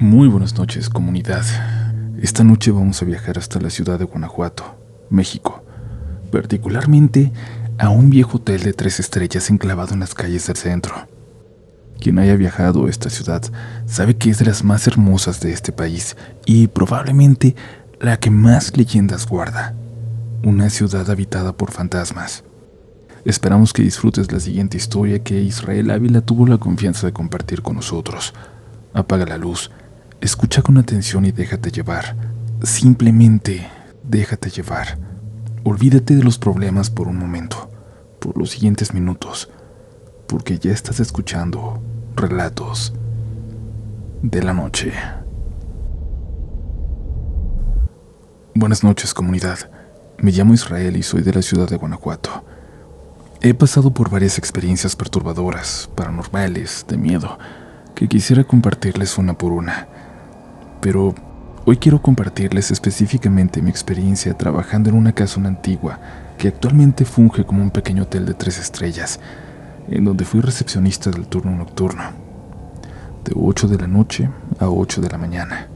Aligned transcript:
Muy 0.00 0.28
buenas 0.28 0.56
noches, 0.56 0.88
comunidad. 0.88 1.44
Esta 2.22 2.42
noche 2.42 2.70
vamos 2.70 3.02
a 3.02 3.04
viajar 3.04 3.36
hasta 3.36 3.60
la 3.60 3.68
ciudad 3.68 3.98
de 3.98 4.06
Guanajuato, 4.06 4.64
México, 5.10 5.62
particularmente 6.32 7.30
a 7.76 7.90
un 7.90 8.08
viejo 8.08 8.38
hotel 8.38 8.62
de 8.62 8.72
tres 8.72 8.98
estrellas 8.98 9.50
enclavado 9.50 9.92
en 9.92 10.00
las 10.00 10.14
calles 10.14 10.46
del 10.46 10.56
centro. 10.56 10.94
Quien 12.00 12.18
haya 12.18 12.34
viajado 12.36 12.86
a 12.86 12.88
esta 12.88 13.10
ciudad 13.10 13.42
sabe 13.84 14.16
que 14.16 14.30
es 14.30 14.38
de 14.38 14.46
las 14.46 14.64
más 14.64 14.86
hermosas 14.86 15.38
de 15.40 15.52
este 15.52 15.70
país 15.70 16.16
y 16.46 16.68
probablemente 16.68 17.54
la 18.00 18.16
que 18.16 18.30
más 18.30 18.74
leyendas 18.78 19.26
guarda. 19.26 19.74
Una 20.42 20.70
ciudad 20.70 21.10
habitada 21.10 21.52
por 21.52 21.72
fantasmas. 21.72 22.42
Esperamos 23.26 23.74
que 23.74 23.82
disfrutes 23.82 24.32
la 24.32 24.40
siguiente 24.40 24.78
historia 24.78 25.22
que 25.22 25.42
Israel 25.42 25.90
Ávila 25.90 26.22
tuvo 26.22 26.46
la 26.46 26.56
confianza 26.56 27.06
de 27.06 27.12
compartir 27.12 27.60
con 27.60 27.76
nosotros. 27.76 28.32
Apaga 28.94 29.26
la 29.26 29.36
luz, 29.36 29.70
escucha 30.20 30.62
con 30.62 30.76
atención 30.76 31.24
y 31.24 31.32
déjate 31.32 31.70
llevar. 31.70 32.16
Simplemente 32.62 33.68
déjate 34.02 34.50
llevar. 34.50 34.98
Olvídate 35.64 36.16
de 36.16 36.22
los 36.22 36.38
problemas 36.38 36.90
por 36.90 37.08
un 37.08 37.18
momento, 37.18 37.70
por 38.18 38.36
los 38.36 38.50
siguientes 38.50 38.92
minutos, 38.92 39.48
porque 40.26 40.58
ya 40.58 40.72
estás 40.72 41.00
escuchando 41.00 41.82
relatos 42.16 42.92
de 44.22 44.42
la 44.42 44.52
noche. 44.52 44.92
Buenas 48.54 48.84
noches 48.84 49.14
comunidad, 49.14 49.70
me 50.18 50.32
llamo 50.32 50.52
Israel 50.52 50.96
y 50.96 51.02
soy 51.02 51.22
de 51.22 51.32
la 51.32 51.42
ciudad 51.42 51.68
de 51.68 51.76
Guanajuato. 51.76 52.44
He 53.40 53.54
pasado 53.54 53.94
por 53.94 54.10
varias 54.10 54.36
experiencias 54.36 54.96
perturbadoras, 54.96 55.88
paranormales, 55.94 56.84
de 56.86 56.98
miedo, 56.98 57.38
que 57.94 58.06
quisiera 58.06 58.44
compartirles 58.44 59.16
una 59.16 59.32
por 59.32 59.52
una. 59.52 59.88
Pero 60.80 61.14
Hoy 61.66 61.76
quiero 61.76 62.00
compartirles 62.00 62.70
específicamente 62.70 63.60
mi 63.60 63.68
experiencia 63.68 64.32
trabajando 64.32 64.88
en 64.88 64.96
una 64.96 65.12
casa 65.12 65.40
antigua 65.40 66.00
que 66.38 66.48
actualmente 66.48 67.04
funge 67.04 67.44
como 67.44 67.62
un 67.62 67.70
pequeño 67.70 68.04
hotel 68.04 68.24
de 68.24 68.32
tres 68.32 68.58
estrellas, 68.58 69.20
en 69.88 70.06
donde 70.06 70.24
fui 70.24 70.40
recepcionista 70.40 71.10
del 71.10 71.26
turno 71.26 71.54
nocturno, 71.54 72.02
de 73.24 73.32
8 73.36 73.68
de 73.68 73.76
la 73.76 73.86
noche 73.86 74.30
a 74.58 74.70
8 74.70 75.02
de 75.02 75.10
la 75.10 75.18
mañana. 75.18 75.68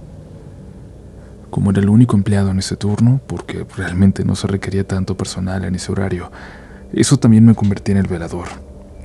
Como 1.50 1.70
era 1.70 1.80
el 1.80 1.90
único 1.90 2.16
empleado 2.16 2.50
en 2.50 2.60
ese 2.60 2.76
turno, 2.76 3.20
porque 3.26 3.66
realmente 3.76 4.24
no 4.24 4.36
se 4.36 4.46
requería 4.46 4.88
tanto 4.88 5.18
personal 5.18 5.66
en 5.66 5.74
ese 5.74 5.92
horario, 5.92 6.32
eso 6.94 7.18
también 7.18 7.44
me 7.44 7.54
convertí 7.54 7.92
en 7.92 7.98
el 7.98 8.06
velador, 8.06 8.48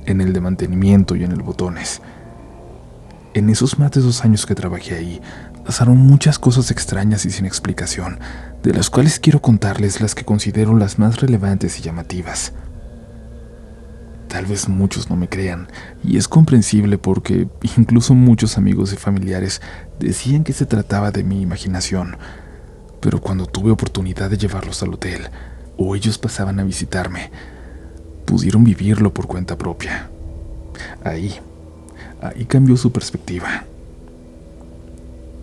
en 0.06 0.22
el 0.22 0.32
de 0.32 0.40
mantenimiento 0.40 1.14
y 1.14 1.24
en 1.24 1.32
el 1.32 1.42
botones. 1.42 2.00
En 3.32 3.48
esos 3.48 3.78
más 3.78 3.92
de 3.92 4.00
dos 4.00 4.24
años 4.24 4.44
que 4.44 4.56
trabajé 4.56 4.96
ahí, 4.96 5.20
pasaron 5.70 5.98
muchas 5.98 6.40
cosas 6.40 6.72
extrañas 6.72 7.24
y 7.26 7.30
sin 7.30 7.46
explicación, 7.46 8.18
de 8.64 8.74
las 8.74 8.90
cuales 8.90 9.20
quiero 9.20 9.40
contarles 9.40 10.00
las 10.00 10.16
que 10.16 10.24
considero 10.24 10.76
las 10.76 10.98
más 10.98 11.20
relevantes 11.20 11.78
y 11.78 11.82
llamativas. 11.82 12.52
Tal 14.26 14.46
vez 14.46 14.68
muchos 14.68 15.08
no 15.10 15.14
me 15.14 15.28
crean, 15.28 15.68
y 16.02 16.16
es 16.16 16.26
comprensible 16.26 16.98
porque 16.98 17.46
incluso 17.76 18.16
muchos 18.16 18.58
amigos 18.58 18.92
y 18.92 18.96
familiares 18.96 19.60
decían 20.00 20.42
que 20.42 20.52
se 20.52 20.66
trataba 20.66 21.12
de 21.12 21.22
mi 21.22 21.40
imaginación, 21.40 22.16
pero 22.98 23.20
cuando 23.20 23.46
tuve 23.46 23.70
oportunidad 23.70 24.28
de 24.28 24.38
llevarlos 24.38 24.82
al 24.82 24.94
hotel, 24.94 25.28
o 25.76 25.94
ellos 25.94 26.18
pasaban 26.18 26.58
a 26.58 26.64
visitarme, 26.64 27.30
pudieron 28.24 28.64
vivirlo 28.64 29.14
por 29.14 29.28
cuenta 29.28 29.56
propia. 29.56 30.10
Ahí, 31.04 31.38
ahí 32.20 32.44
cambió 32.46 32.76
su 32.76 32.90
perspectiva. 32.90 33.66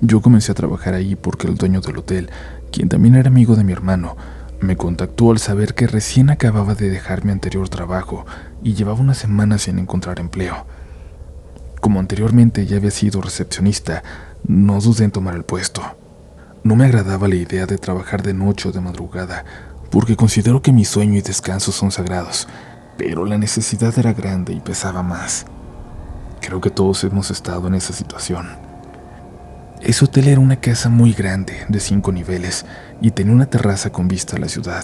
Yo 0.01 0.21
comencé 0.21 0.51
a 0.51 0.55
trabajar 0.55 0.93
ahí 0.93 1.15
porque 1.15 1.47
el 1.47 1.55
dueño 1.55 1.81
del 1.81 1.97
hotel, 1.97 2.29
quien 2.71 2.87
también 2.87 3.15
era 3.15 3.29
amigo 3.29 3.55
de 3.55 3.63
mi 3.63 3.71
hermano, 3.71 4.15
me 4.59 4.77
contactó 4.77 5.31
al 5.31 5.39
saber 5.39 5.73
que 5.73 5.87
recién 5.87 6.29
acababa 6.29 6.75
de 6.75 6.89
dejar 6.89 7.25
mi 7.25 7.31
anterior 7.31 7.67
trabajo 7.69 8.25
y 8.61 8.75
llevaba 8.75 8.99
una 8.99 9.15
semana 9.15 9.57
sin 9.57 9.79
encontrar 9.79 10.19
empleo. 10.19 10.67
Como 11.81 11.99
anteriormente 11.99 12.67
ya 12.67 12.77
había 12.77 12.91
sido 12.91 13.21
recepcionista, 13.21 14.03
no 14.47 14.79
dudé 14.81 15.05
en 15.05 15.11
tomar 15.11 15.35
el 15.35 15.43
puesto. 15.43 15.81
No 16.63 16.75
me 16.75 16.85
agradaba 16.85 17.27
la 17.27 17.35
idea 17.35 17.65
de 17.65 17.77
trabajar 17.77 18.21
de 18.21 18.35
noche 18.35 18.69
o 18.69 18.71
de 18.71 18.81
madrugada, 18.81 19.45
porque 19.89 20.15
considero 20.15 20.61
que 20.61 20.73
mi 20.73 20.85
sueño 20.85 21.17
y 21.17 21.21
descanso 21.21 21.71
son 21.71 21.91
sagrados, 21.91 22.47
pero 22.97 23.25
la 23.25 23.37
necesidad 23.37 23.97
era 23.97 24.13
grande 24.13 24.53
y 24.53 24.59
pesaba 24.59 25.01
más. 25.01 25.45
Creo 26.39 26.61
que 26.61 26.69
todos 26.69 27.03
hemos 27.03 27.31
estado 27.31 27.67
en 27.67 27.75
esa 27.75 27.93
situación. 27.93 28.66
Ese 29.81 30.05
hotel 30.05 30.27
era 30.27 30.41
una 30.41 30.59
casa 30.59 30.89
muy 30.89 31.13
grande, 31.13 31.53
de 31.69 31.79
cinco 31.79 32.11
niveles, 32.11 32.65
y 32.99 33.11
tenía 33.11 33.33
una 33.33 33.45
terraza 33.45 33.91
con 33.91 34.07
vista 34.07 34.35
a 34.35 34.39
la 34.39 34.49
ciudad. 34.49 34.83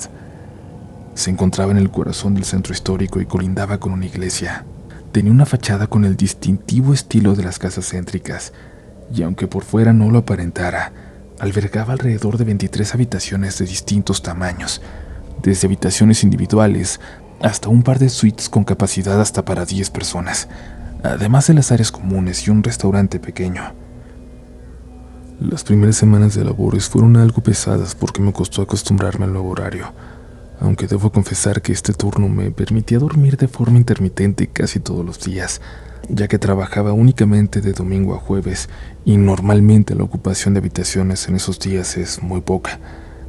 Se 1.15 1.31
encontraba 1.31 1.71
en 1.71 1.79
el 1.79 1.89
corazón 1.89 2.35
del 2.35 2.45
centro 2.45 2.73
histórico 2.73 3.19
y 3.19 3.25
colindaba 3.25 3.79
con 3.79 3.91
una 3.91 4.05
iglesia. 4.05 4.65
Tenía 5.11 5.31
una 5.31 5.47
fachada 5.47 5.87
con 5.87 6.05
el 6.05 6.15
distintivo 6.15 6.93
estilo 6.93 7.33
de 7.35 7.43
las 7.43 7.57
casas 7.57 7.89
céntricas, 7.89 8.53
y 9.13 9.23
aunque 9.23 9.47
por 9.47 9.63
fuera 9.63 9.93
no 9.93 10.11
lo 10.11 10.19
aparentara, 10.19 10.91
albergaba 11.39 11.93
alrededor 11.93 12.37
de 12.37 12.45
23 12.45 12.93
habitaciones 12.93 13.57
de 13.57 13.65
distintos 13.65 14.21
tamaños, 14.21 14.79
desde 15.41 15.67
habitaciones 15.67 16.23
individuales 16.23 16.99
hasta 17.41 17.67
un 17.67 17.81
par 17.81 17.97
de 17.97 18.09
suites 18.09 18.47
con 18.47 18.63
capacidad 18.63 19.19
hasta 19.19 19.43
para 19.43 19.65
10 19.65 19.89
personas, 19.89 20.47
además 21.03 21.47
de 21.47 21.55
las 21.55 21.71
áreas 21.71 21.91
comunes 21.91 22.47
y 22.47 22.51
un 22.51 22.63
restaurante 22.63 23.19
pequeño. 23.19 23.82
Las 25.39 25.63
primeras 25.63 25.95
semanas 25.95 26.35
de 26.35 26.45
labores 26.45 26.87
fueron 26.87 27.17
algo 27.17 27.41
pesadas 27.41 27.95
porque 27.95 28.21
me 28.21 28.31
costó 28.31 28.61
acostumbrarme 28.61 29.25
al 29.25 29.33
nuevo 29.33 29.49
horario, 29.49 29.91
aunque 30.59 30.87
debo 30.87 31.11
confesar 31.11 31.61
que 31.61 31.71
este 31.71 31.91
turno 31.91 32.29
me 32.29 32.51
permitía 32.51 32.99
dormir 32.99 33.35
de 33.35 33.47
forma 33.47 33.77
intermitente 33.77 34.47
casi 34.47 34.79
todos 34.79 35.03
los 35.03 35.19
días, 35.19 35.59
ya 36.07 36.27
que 36.27 36.37
trabajaba 36.37 36.93
únicamente 36.93 37.61
de 37.61 37.73
domingo 37.73 38.13
a 38.13 38.19
jueves 38.19 38.69
y 39.05 39.17
normalmente 39.17 39.95
la 39.95 40.03
ocupación 40.03 40.53
de 40.53 40.59
habitaciones 40.59 41.27
en 41.27 41.35
esos 41.35 41.59
días 41.59 41.97
es 41.97 42.21
muy 42.21 42.41
poca, 42.41 42.79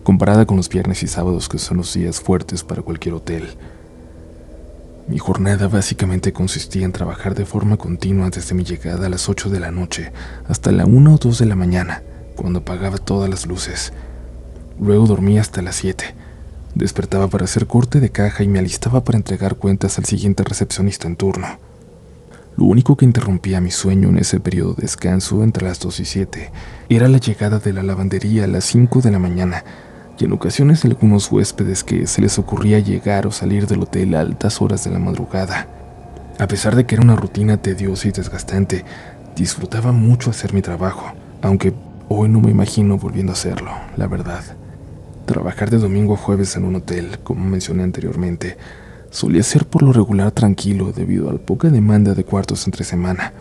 comparada 0.03 0.45
con 0.45 0.59
los 0.59 0.69
viernes 0.69 1.03
y 1.03 1.09
sábados 1.09 1.49
que 1.49 1.59
son 1.59 1.79
los 1.79 1.95
días 1.95 2.21
fuertes 2.21 2.63
para 2.63 2.83
cualquier 2.83 3.15
hotel. 3.15 3.49
Mi 5.07 5.19
jornada 5.19 5.69
básicamente 5.69 6.33
consistía 6.33 6.87
en 6.87 6.93
trabajar 6.93 7.35
de 7.35 7.45
forma 7.45 7.77
continua 7.77 8.31
desde 8.31 8.55
mi 8.55 8.65
llegada 8.65 9.07
a 9.07 9.11
las 9.11 9.29
8 9.29 9.51
de 9.51 9.61
la 9.61 9.71
noche 9.71 10.13
hasta 10.49 10.73
la 10.73 10.87
1 10.87 11.15
o 11.15 11.19
2 11.19 11.39
de 11.41 11.45
la 11.45 11.57
mañana, 11.57 12.03
cuando 12.37 12.61
apagaba 12.61 12.97
todas 12.97 13.29
las 13.29 13.47
luces. 13.47 13.93
Luego 14.81 15.07
dormía 15.07 15.43
hasta 15.43 15.61
las 15.61 15.77
7. 15.77 16.07
Despertaba 16.75 17.29
para 17.29 17.45
hacer 17.45 17.67
corte 17.67 18.01
de 18.01 18.09
caja 18.09 18.45
y 18.45 18.49
me 18.49 18.59
alistaba 18.59 19.05
para 19.05 19.19
entregar 19.19 19.57
cuentas 19.57 19.99
al 19.99 20.07
siguiente 20.07 20.43
recepcionista 20.43 21.07
en 21.07 21.17
turno. 21.17 21.49
Lo 22.57 22.65
único 22.65 22.97
que 22.97 23.05
interrumpía 23.05 23.61
mi 23.61 23.71
sueño 23.71 24.09
en 24.09 24.17
ese 24.17 24.41
periodo 24.41 24.73
de 24.73 24.83
descanso 24.83 25.43
entre 25.43 25.67
las 25.69 25.81
2 25.81 26.01
y 26.01 26.05
7 26.07 26.51
era 26.89 27.09
la 27.09 27.19
llegada 27.19 27.59
de 27.59 27.75
la 27.75 27.83
lavandería 27.83 28.45
a 28.45 28.49
las 28.49 28.65
5 28.65 29.03
de 29.03 29.11
la 29.11 29.19
mañana 29.19 29.65
y 30.19 30.25
en 30.25 30.33
ocasiones 30.33 30.85
algunos 30.85 31.31
huéspedes 31.31 31.83
que 31.85 32.07
se 32.07 32.23
les 32.23 32.39
ocurría 32.39 32.79
llegar 32.79 33.27
o 33.27 33.33
salir 33.33 33.67
del 33.67 33.83
hotel 33.83 34.15
a 34.15 34.21
altas 34.21 34.61
horas 34.63 34.85
de 34.85 34.91
la 34.91 34.99
madrugada. 34.99 35.67
A 36.39 36.47
pesar 36.47 36.77
de 36.77 36.85
que 36.85 36.95
era 36.95 37.05
una 37.05 37.17
rutina 37.17 37.57
tediosa 37.57 38.09
y 38.09 38.13
desgastante, 38.13 38.85
disfrutaba 39.37 39.93
mucho 39.93 40.31
hacer 40.31 40.53
mi 40.53 40.63
trabajo, 40.63 41.13
aunque 41.43 41.73
hoy 42.09 42.29
no 42.29 42.41
me 42.41 42.51
imagino 42.51 42.99
volviendo 42.99 43.33
a 43.33 43.35
hacerlo, 43.35 43.71
la 43.97 44.07
verdad. 44.07 44.43
Trabajar 45.27 45.71
de 45.71 45.79
domingo 45.79 46.15
a 46.15 46.19
jueves 46.19 46.57
en 46.57 46.65
un 46.65 46.77
hotel, 46.77 47.19
como 47.23 47.45
mencioné 47.45 47.83
anteriormente, 47.83 48.57
solía 49.11 49.43
ser 49.43 49.67
por 49.67 49.83
lo 49.83 49.93
regular 49.93 50.33
tranquilo 50.33 50.93
debido 50.93 51.31
a 51.31 51.33
la 51.33 51.39
poca 51.39 51.71
demanda 51.71 52.15
de 52.15 52.25
cuartos 52.25 52.67
entre 52.67 52.85
semana. 52.85 53.33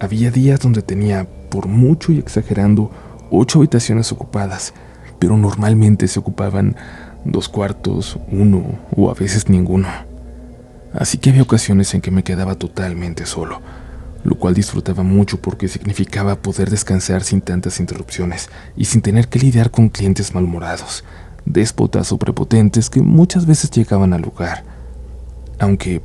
Había 0.00 0.30
días 0.30 0.60
donde 0.60 0.82
tenía, 0.82 1.26
por 1.50 1.68
mucho 1.68 2.12
y 2.12 2.18
exagerando, 2.18 2.90
ocho 3.30 3.58
habitaciones 3.58 4.10
ocupadas, 4.10 4.72
pero 5.18 5.36
normalmente 5.36 6.08
se 6.08 6.18
ocupaban 6.18 6.76
dos 7.24 7.48
cuartos, 7.48 8.18
uno 8.30 8.78
o 8.96 9.10
a 9.10 9.14
veces 9.14 9.48
ninguno. 9.48 9.88
Así 10.92 11.18
que 11.18 11.30
había 11.30 11.42
ocasiones 11.42 11.92
en 11.94 12.00
que 12.00 12.10
me 12.10 12.24
quedaba 12.24 12.54
totalmente 12.54 13.26
solo, 13.26 13.60
lo 14.24 14.36
cual 14.36 14.54
disfrutaba 14.54 15.02
mucho 15.02 15.40
porque 15.40 15.68
significaba 15.68 16.36
poder 16.36 16.70
descansar 16.70 17.22
sin 17.22 17.40
tantas 17.40 17.80
interrupciones 17.80 18.48
y 18.76 18.86
sin 18.86 19.02
tener 19.02 19.28
que 19.28 19.38
lidiar 19.38 19.70
con 19.70 19.90
clientes 19.90 20.34
malhumorados, 20.34 21.04
déspotas 21.44 22.12
o 22.12 22.18
prepotentes 22.18 22.90
que 22.90 23.02
muchas 23.02 23.46
veces 23.46 23.70
llegaban 23.70 24.12
al 24.12 24.22
lugar. 24.22 24.64
Aunque 25.58 26.02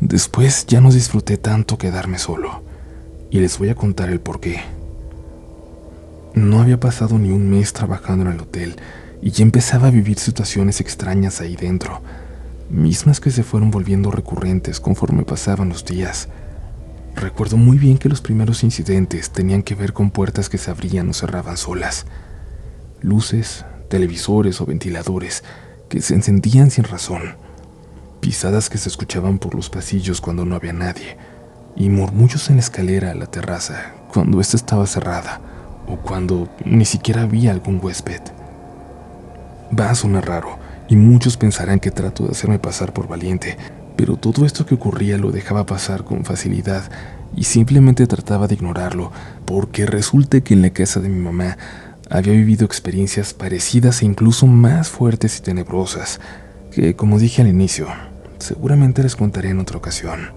después 0.00 0.66
ya 0.66 0.80
no 0.80 0.90
disfruté 0.90 1.36
tanto 1.36 1.78
quedarme 1.78 2.18
solo, 2.18 2.62
y 3.30 3.40
les 3.40 3.58
voy 3.58 3.68
a 3.68 3.74
contar 3.74 4.10
el 4.10 4.20
porqué. 4.20 4.60
No 6.34 6.60
había 6.60 6.80
pasado 6.80 7.16
ni 7.16 7.30
un 7.30 7.48
mes 7.48 7.72
trabajando 7.72 8.24
en 8.24 8.32
el 8.32 8.40
hotel 8.40 8.74
y 9.22 9.30
ya 9.30 9.44
empezaba 9.44 9.86
a 9.86 9.92
vivir 9.92 10.18
situaciones 10.18 10.80
extrañas 10.80 11.40
ahí 11.40 11.54
dentro, 11.54 12.02
mismas 12.68 13.20
que 13.20 13.30
se 13.30 13.44
fueron 13.44 13.70
volviendo 13.70 14.10
recurrentes 14.10 14.80
conforme 14.80 15.22
pasaban 15.22 15.68
los 15.68 15.84
días. 15.84 16.28
Recuerdo 17.14 17.56
muy 17.56 17.78
bien 17.78 17.98
que 17.98 18.08
los 18.08 18.20
primeros 18.20 18.64
incidentes 18.64 19.30
tenían 19.30 19.62
que 19.62 19.76
ver 19.76 19.92
con 19.92 20.10
puertas 20.10 20.48
que 20.48 20.58
se 20.58 20.72
abrían 20.72 21.08
o 21.08 21.12
cerraban 21.12 21.56
solas, 21.56 22.04
luces, 23.00 23.64
televisores 23.88 24.60
o 24.60 24.66
ventiladores 24.66 25.44
que 25.88 26.02
se 26.02 26.14
encendían 26.14 26.72
sin 26.72 26.82
razón, 26.82 27.36
pisadas 28.18 28.68
que 28.68 28.78
se 28.78 28.88
escuchaban 28.88 29.38
por 29.38 29.54
los 29.54 29.70
pasillos 29.70 30.20
cuando 30.20 30.44
no 30.44 30.56
había 30.56 30.72
nadie, 30.72 31.16
y 31.76 31.90
murmullos 31.90 32.50
en 32.50 32.56
la 32.56 32.62
escalera 32.62 33.12
a 33.12 33.14
la 33.14 33.26
terraza 33.26 33.94
cuando 34.12 34.40
ésta 34.40 34.56
estaba 34.56 34.88
cerrada 34.88 35.40
o 35.86 35.96
cuando 35.96 36.48
ni 36.64 36.84
siquiera 36.84 37.22
había 37.22 37.50
algún 37.50 37.80
huésped. 37.82 38.20
Va 39.78 39.90
a 39.90 39.94
sonar 39.94 40.26
raro 40.26 40.58
y 40.88 40.96
muchos 40.96 41.36
pensarán 41.36 41.80
que 41.80 41.90
trato 41.90 42.24
de 42.24 42.32
hacerme 42.32 42.58
pasar 42.58 42.92
por 42.92 43.08
valiente, 43.08 43.56
pero 43.96 44.16
todo 44.16 44.44
esto 44.44 44.66
que 44.66 44.74
ocurría 44.74 45.18
lo 45.18 45.30
dejaba 45.30 45.66
pasar 45.66 46.04
con 46.04 46.24
facilidad 46.24 46.90
y 47.36 47.44
simplemente 47.44 48.06
trataba 48.06 48.46
de 48.46 48.54
ignorarlo, 48.54 49.10
porque 49.44 49.86
resulta 49.86 50.40
que 50.40 50.54
en 50.54 50.62
la 50.62 50.70
casa 50.70 51.00
de 51.00 51.08
mi 51.08 51.20
mamá 51.20 51.56
había 52.10 52.32
vivido 52.32 52.64
experiencias 52.64 53.34
parecidas 53.34 54.02
e 54.02 54.06
incluso 54.06 54.46
más 54.46 54.88
fuertes 54.88 55.38
y 55.38 55.42
tenebrosas, 55.42 56.20
que 56.70 56.94
como 56.94 57.18
dije 57.18 57.42
al 57.42 57.48
inicio, 57.48 57.88
seguramente 58.38 59.02
les 59.02 59.16
contaré 59.16 59.50
en 59.50 59.60
otra 59.60 59.78
ocasión. 59.78 60.32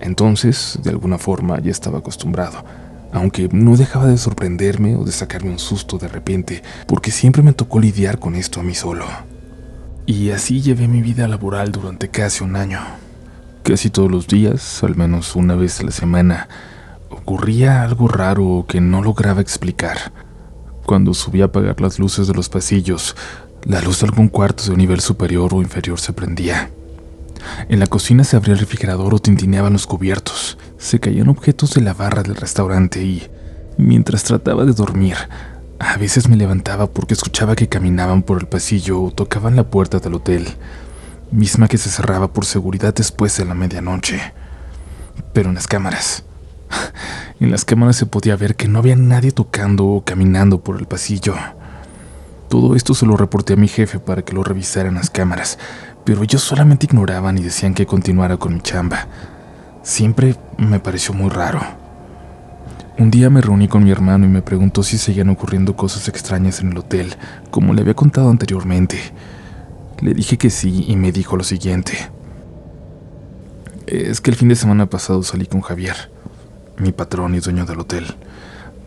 Entonces, 0.00 0.78
de 0.82 0.90
alguna 0.90 1.18
forma, 1.18 1.60
ya 1.60 1.70
estaba 1.70 1.98
acostumbrado, 1.98 2.64
aunque 3.12 3.48
no 3.52 3.76
dejaba 3.76 4.06
de 4.06 4.18
sorprenderme 4.18 4.96
o 4.96 5.04
de 5.04 5.12
sacarme 5.12 5.50
un 5.50 5.58
susto 5.58 5.98
de 5.98 6.08
repente, 6.08 6.62
porque 6.86 7.10
siempre 7.10 7.42
me 7.42 7.52
tocó 7.52 7.80
lidiar 7.80 8.18
con 8.18 8.34
esto 8.34 8.60
a 8.60 8.62
mí 8.62 8.74
solo. 8.74 9.06
Y 10.06 10.30
así 10.30 10.60
llevé 10.62 10.88
mi 10.88 11.02
vida 11.02 11.28
laboral 11.28 11.72
durante 11.72 12.08
casi 12.08 12.42
un 12.42 12.56
año. 12.56 12.80
Casi 13.62 13.90
todos 13.90 14.10
los 14.10 14.26
días, 14.26 14.82
al 14.82 14.96
menos 14.96 15.36
una 15.36 15.54
vez 15.54 15.80
a 15.80 15.84
la 15.84 15.90
semana, 15.90 16.48
ocurría 17.10 17.82
algo 17.82 18.08
raro 18.08 18.64
que 18.66 18.80
no 18.80 19.02
lograba 19.02 19.40
explicar. 19.40 20.12
Cuando 20.86 21.12
subía 21.12 21.44
a 21.44 21.46
apagar 21.48 21.80
las 21.80 21.98
luces 21.98 22.26
de 22.26 22.34
los 22.34 22.48
pasillos, 22.48 23.14
la 23.64 23.82
luz 23.82 24.00
de 24.00 24.06
algún 24.06 24.28
cuarto 24.28 24.64
de 24.64 24.70
un 24.70 24.78
nivel 24.78 25.00
superior 25.00 25.52
o 25.52 25.60
inferior 25.60 26.00
se 26.00 26.14
prendía. 26.14 26.70
En 27.68 27.78
la 27.78 27.86
cocina 27.86 28.24
se 28.24 28.36
abría 28.36 28.54
el 28.54 28.60
refrigerador 28.60 29.14
o 29.14 29.18
tintineaban 29.18 29.74
los 29.74 29.86
cubiertos, 29.86 30.56
se 30.78 31.00
caían 31.00 31.28
objetos 31.28 31.74
de 31.74 31.80
la 31.80 31.92
barra 31.92 32.22
del 32.22 32.36
restaurante 32.36 33.02
y, 33.02 33.26
mientras 33.76 34.22
trataba 34.22 34.64
de 34.64 34.72
dormir, 34.72 35.16
a 35.80 35.96
veces 35.96 36.28
me 36.28 36.36
levantaba 36.36 36.88
porque 36.88 37.14
escuchaba 37.14 37.56
que 37.56 37.68
caminaban 37.68 38.22
por 38.22 38.40
el 38.40 38.46
pasillo 38.46 39.02
o 39.02 39.10
tocaban 39.10 39.56
la 39.56 39.70
puerta 39.70 39.98
del 39.98 40.14
hotel, 40.14 40.46
misma 41.30 41.68
que 41.68 41.78
se 41.78 41.90
cerraba 41.90 42.32
por 42.32 42.44
seguridad 42.44 42.94
después 42.94 43.36
de 43.36 43.44
la 43.44 43.54
medianoche. 43.54 44.20
Pero 45.32 45.48
en 45.48 45.56
las 45.56 45.66
cámaras, 45.66 46.24
en 47.40 47.50
las 47.50 47.64
cámaras 47.64 47.96
se 47.96 48.06
podía 48.06 48.36
ver 48.36 48.54
que 48.54 48.68
no 48.68 48.78
había 48.78 48.96
nadie 48.96 49.32
tocando 49.32 49.84
o 49.84 50.04
caminando 50.04 50.60
por 50.60 50.78
el 50.78 50.86
pasillo. 50.86 51.34
Todo 52.48 52.76
esto 52.76 52.94
se 52.94 53.04
lo 53.04 53.16
reporté 53.16 53.54
a 53.54 53.56
mi 53.56 53.68
jefe 53.68 53.98
para 53.98 54.22
que 54.22 54.32
lo 54.32 54.42
revisara 54.42 54.88
en 54.88 54.94
las 54.94 55.10
cámaras, 55.10 55.58
pero 56.04 56.22
ellos 56.22 56.42
solamente 56.42 56.86
ignoraban 56.86 57.36
y 57.36 57.42
decían 57.42 57.74
que 57.74 57.84
continuara 57.84 58.36
con 58.36 58.54
mi 58.54 58.60
chamba. 58.60 59.06
Siempre 59.82 60.36
me 60.56 60.80
pareció 60.80 61.14
muy 61.14 61.30
raro. 61.30 61.60
Un 62.98 63.10
día 63.10 63.30
me 63.30 63.40
reuní 63.40 63.68
con 63.68 63.84
mi 63.84 63.90
hermano 63.90 64.26
y 64.26 64.28
me 64.28 64.42
preguntó 64.42 64.82
si 64.82 64.98
seguían 64.98 65.28
ocurriendo 65.28 65.76
cosas 65.76 66.08
extrañas 66.08 66.60
en 66.60 66.72
el 66.72 66.78
hotel, 66.78 67.14
como 67.50 67.72
le 67.72 67.82
había 67.82 67.94
contado 67.94 68.28
anteriormente. 68.28 68.98
Le 70.00 70.14
dije 70.14 70.36
que 70.36 70.50
sí 70.50 70.84
y 70.88 70.96
me 70.96 71.12
dijo 71.12 71.36
lo 71.36 71.44
siguiente. 71.44 72.10
Es 73.86 74.20
que 74.20 74.30
el 74.30 74.36
fin 74.36 74.48
de 74.48 74.56
semana 74.56 74.90
pasado 74.90 75.22
salí 75.22 75.46
con 75.46 75.60
Javier, 75.60 76.10
mi 76.76 76.92
patrón 76.92 77.34
y 77.34 77.40
dueño 77.40 77.64
del 77.64 77.80
hotel, 77.80 78.04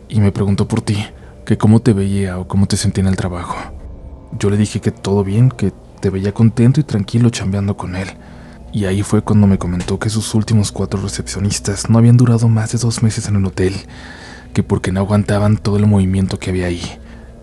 y 0.08 0.20
me 0.20 0.30
preguntó 0.30 0.68
por 0.68 0.82
ti, 0.82 1.06
que 1.44 1.58
cómo 1.58 1.80
te 1.80 1.92
veía 1.92 2.38
o 2.38 2.46
cómo 2.46 2.66
te 2.66 2.76
sentía 2.76 3.02
en 3.02 3.08
el 3.08 3.16
trabajo. 3.16 3.56
Yo 4.38 4.50
le 4.50 4.56
dije 4.56 4.80
que 4.80 4.90
todo 4.90 5.24
bien, 5.24 5.50
que 5.50 5.72
te 6.00 6.10
veía 6.10 6.32
contento 6.32 6.80
y 6.80 6.84
tranquilo 6.84 7.30
chambeando 7.30 7.76
con 7.76 7.96
él. 7.96 8.08
Y 8.72 8.86
ahí 8.86 9.02
fue 9.02 9.20
cuando 9.20 9.46
me 9.46 9.58
comentó 9.58 9.98
que 9.98 10.08
sus 10.08 10.34
últimos 10.34 10.72
cuatro 10.72 11.00
recepcionistas 11.00 11.90
no 11.90 11.98
habían 11.98 12.16
durado 12.16 12.48
más 12.48 12.72
de 12.72 12.78
dos 12.78 13.02
meses 13.02 13.28
en 13.28 13.36
el 13.36 13.44
hotel, 13.44 13.74
que 14.54 14.62
porque 14.62 14.92
no 14.92 15.00
aguantaban 15.00 15.58
todo 15.58 15.76
el 15.76 15.86
movimiento 15.86 16.38
que 16.38 16.50
había 16.50 16.66
ahí, 16.66 16.82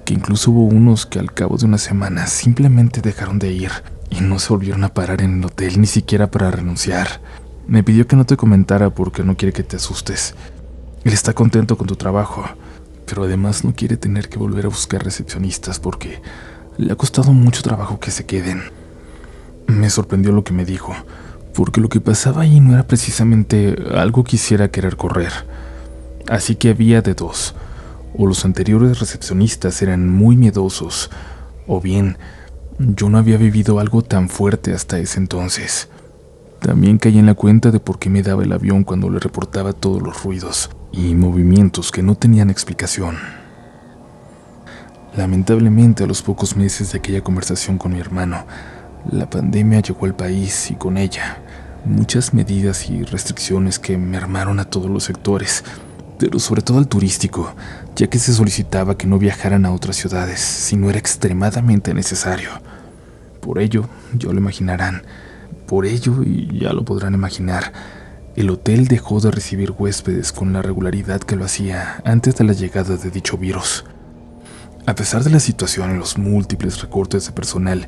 que 0.06 0.16
incluso 0.16 0.50
hubo 0.50 0.64
unos 0.64 1.06
que 1.06 1.20
al 1.20 1.32
cabo 1.32 1.58
de 1.58 1.66
una 1.66 1.78
semana 1.78 2.26
simplemente 2.26 3.02
dejaron 3.02 3.38
de 3.38 3.52
ir 3.52 3.72
y 4.10 4.22
no 4.22 4.40
se 4.40 4.50
volvieron 4.50 4.84
a 4.84 4.94
parar 4.94 5.22
en 5.22 5.38
el 5.38 5.46
hotel 5.46 5.80
ni 5.80 5.86
siquiera 5.86 6.32
para 6.32 6.50
renunciar. 6.50 7.22
Me 7.68 7.84
pidió 7.84 8.08
que 8.08 8.16
no 8.16 8.26
te 8.26 8.36
comentara 8.36 8.90
porque 8.90 9.24
no 9.24 9.38
quiere 9.38 9.54
que 9.54 9.62
te 9.62 9.76
asustes. 9.76 10.34
Él 11.04 11.14
está 11.14 11.34
contento 11.34 11.78
con 11.78 11.86
tu 11.86 11.96
trabajo, 11.96 12.44
pero 13.06 13.24
además 13.24 13.64
no 13.64 13.76
quiere 13.76 13.98
tener 13.98 14.30
que 14.30 14.40
volver 14.40 14.66
a 14.66 14.70
buscar 14.70 15.04
recepcionistas 15.04 15.80
porque 15.80 16.24
le 16.78 16.92
ha 16.92 16.96
costado 16.96 17.32
mucho 17.34 17.62
trabajo 17.62 18.00
que 18.00 18.10
se 18.10 18.26
queden. 18.26 18.64
Me 19.68 19.92
sorprendió 19.92 20.32
lo 20.32 20.44
que 20.44 20.54
me 20.54 20.66
dijo, 20.66 20.96
porque 21.60 21.82
lo 21.82 21.90
que 21.90 22.00
pasaba 22.00 22.44
ahí 22.44 22.62
no 22.62 22.74
era 22.74 22.88
precisamente 22.88 23.76
algo 23.94 24.24
que 24.24 24.32
quisiera 24.32 24.72
querer 24.72 24.96
correr. 24.96 25.34
Así 26.30 26.56
que 26.56 26.70
había 26.70 27.02
de 27.02 27.16
dos. 27.16 27.54
O 28.18 28.28
los 28.28 28.46
anteriores 28.46 29.02
recepcionistas 29.02 29.82
eran 29.82 30.08
muy 30.08 30.38
miedosos, 30.38 31.12
o 31.68 31.82
bien 31.82 32.18
yo 32.78 33.10
no 33.10 33.18
había 33.18 33.36
vivido 33.36 33.82
algo 33.82 34.02
tan 34.04 34.30
fuerte 34.30 34.74
hasta 34.74 35.00
ese 35.00 35.20
entonces. 35.20 35.90
También 36.62 36.98
caí 36.98 37.20
en 37.20 37.26
la 37.26 37.34
cuenta 37.34 37.72
de 37.72 37.82
por 37.82 38.00
qué 38.00 38.10
me 38.10 38.24
daba 38.24 38.44
el 38.44 38.54
avión 38.54 38.86
cuando 38.86 39.10
le 39.10 39.20
reportaba 39.20 39.74
todos 39.74 40.02
los 40.02 40.24
ruidos 40.24 40.70
y 40.94 41.14
movimientos 41.14 41.92
que 41.92 42.02
no 42.02 42.16
tenían 42.16 42.50
explicación. 42.50 43.18
Lamentablemente, 45.18 46.06
a 46.06 46.08
los 46.08 46.22
pocos 46.22 46.56
meses 46.56 46.94
de 46.94 47.00
aquella 47.00 47.22
conversación 47.22 47.78
con 47.78 47.92
mi 47.92 48.00
hermano, 48.00 48.46
la 49.12 49.30
pandemia 49.30 49.82
llegó 49.82 50.06
al 50.06 50.16
país 50.16 50.72
y 50.72 50.76
con 50.76 50.98
ella 50.98 51.40
muchas 51.86 52.34
medidas 52.34 52.90
y 52.90 53.04
restricciones 53.04 53.80
que 53.80 53.98
mermaron 53.98 54.60
a 54.60 54.66
todos 54.66 54.90
los 54.90 55.04
sectores, 55.04 55.64
pero 56.18 56.40
sobre 56.40 56.62
todo 56.62 56.78
al 56.78 56.88
turístico, 56.88 57.56
ya 57.96 58.08
que 58.08 58.20
se 58.20 58.34
solicitaba 58.34 58.98
que 58.98 59.08
no 59.08 59.18
viajaran 59.18 59.66
a 59.66 59.72
otras 59.72 59.96
ciudades 59.96 60.40
si 60.40 60.76
no 60.76 60.90
era 60.90 61.00
extremadamente 61.00 61.94
necesario. 61.94 62.50
Por 63.42 63.60
ello, 63.60 63.88
ya 64.14 64.30
lo 64.32 64.38
imaginarán, 64.38 65.04
por 65.66 65.86
ello, 65.86 66.24
y 66.24 66.60
ya 66.60 66.74
lo 66.74 66.84
podrán 66.84 67.14
imaginar, 67.14 67.72
el 68.36 68.50
hotel 68.50 68.88
dejó 68.88 69.20
de 69.20 69.32
recibir 69.32 69.72
huéspedes 69.78 70.32
con 70.32 70.54
la 70.54 70.62
regularidad 70.62 71.22
que 71.22 71.36
lo 71.36 71.46
hacía 71.46 72.02
antes 72.06 72.36
de 72.36 72.44
la 72.44 72.54
llegada 72.54 72.96
de 72.98 73.12
dicho 73.12 73.38
virus. 73.38 73.86
A 74.86 74.96
pesar 74.96 75.24
de 75.24 75.30
la 75.30 75.40
situación 75.40 75.94
y 75.94 75.98
los 75.98 76.18
múltiples 76.18 76.82
recortes 76.82 77.26
de 77.26 77.32
personal, 77.32 77.88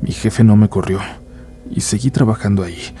mi 0.00 0.12
jefe 0.12 0.44
no 0.44 0.56
me 0.56 0.68
corrió 0.68 1.00
y 1.70 1.80
seguí 1.80 2.10
trabajando 2.10 2.62
ahí, 2.62 2.94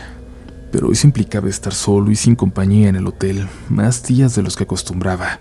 pero 0.72 0.90
eso 0.90 1.06
implicaba 1.06 1.48
estar 1.48 1.72
solo 1.72 2.10
y 2.10 2.16
sin 2.16 2.34
compañía 2.34 2.88
en 2.88 2.96
el 2.96 3.06
hotel 3.06 3.46
más 3.68 4.02
días 4.02 4.34
de 4.34 4.42
los 4.42 4.56
que 4.56 4.64
acostumbraba. 4.64 5.38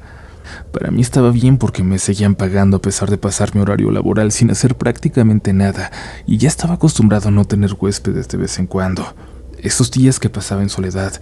Para 0.71 0.91
mí 0.91 1.01
estaba 1.01 1.31
bien 1.31 1.57
porque 1.57 1.81
me 1.81 1.97
seguían 1.97 2.35
pagando 2.35 2.77
a 2.77 2.81
pesar 2.81 3.09
de 3.09 3.17
pasar 3.17 3.55
mi 3.55 3.61
horario 3.61 3.89
laboral 3.89 4.31
sin 4.31 4.51
hacer 4.51 4.75
prácticamente 4.75 5.53
nada 5.53 5.91
y 6.27 6.37
ya 6.37 6.49
estaba 6.49 6.75
acostumbrado 6.75 7.29
a 7.29 7.31
no 7.31 7.45
tener 7.45 7.75
huéspedes 7.79 8.27
de 8.27 8.37
vez 8.37 8.59
en 8.59 8.67
cuando. 8.67 9.15
Esos 9.57 9.89
días 9.89 10.19
que 10.19 10.29
pasaba 10.29 10.61
en 10.61 10.69
soledad, 10.69 11.19